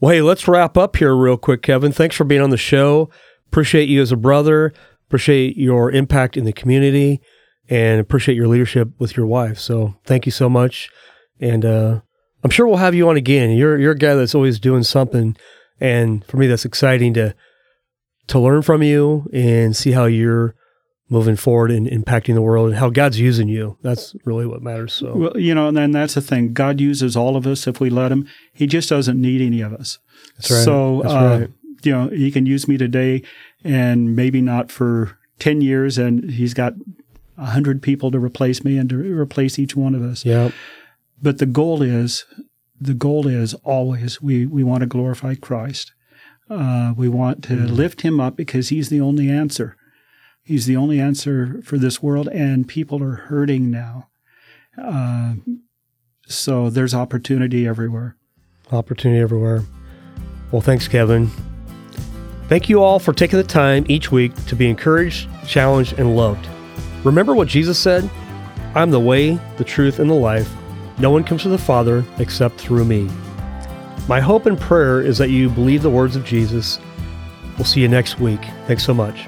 [0.00, 1.92] well, hey, let's wrap up here real quick, Kevin.
[1.92, 3.10] Thanks for being on the show.
[3.46, 4.72] Appreciate you as a brother.
[5.06, 7.20] Appreciate your impact in the community,
[7.68, 9.58] and appreciate your leadership with your wife.
[9.58, 10.90] So, thank you so much.
[11.40, 12.00] And uh,
[12.42, 13.50] I'm sure we'll have you on again.
[13.50, 15.36] You're you're a guy that's always doing something,
[15.80, 17.34] and for me, that's exciting to
[18.28, 20.54] to learn from you and see how you're
[21.08, 23.78] moving forward and impacting the world and how God's using you.
[23.82, 24.92] That's really what matters.
[24.92, 26.52] So Well, you know, and then that's the thing.
[26.52, 28.28] God uses all of us if we let Him.
[28.52, 29.98] He just doesn't need any of us.
[30.36, 30.64] that's right.
[30.64, 31.50] So, that's uh, right.
[31.82, 33.22] You know, He can use me today
[33.64, 36.74] and maybe not for 10 years, and He's got
[37.36, 40.24] 100 people to replace me and to replace each one of us.
[40.24, 40.50] Yeah.
[41.20, 42.24] But the goal is,
[42.80, 45.92] the goal is always we, we want to glorify Christ.
[46.48, 47.74] Uh, we want to Mm-hmm.
[47.74, 49.76] lift Him up because He's the only answer.
[50.42, 54.08] He's the only answer for this world, and people are hurting now.
[54.80, 55.34] Uh,
[56.28, 58.16] so there's opportunity everywhere.
[58.70, 59.64] Opportunity everywhere.
[60.52, 61.30] Well, thanks, Kevin.
[62.48, 66.46] Thank you all for taking the time each week to be encouraged, challenged, and loved.
[67.02, 68.08] Remember what Jesus said?
[68.74, 70.52] I'm the way, the truth, and the life.
[70.98, 73.10] No one comes to the Father except through me.
[74.08, 76.78] My hope and prayer is that you believe the words of Jesus.
[77.56, 78.40] We'll see you next week.
[78.66, 79.26] Thanks so much.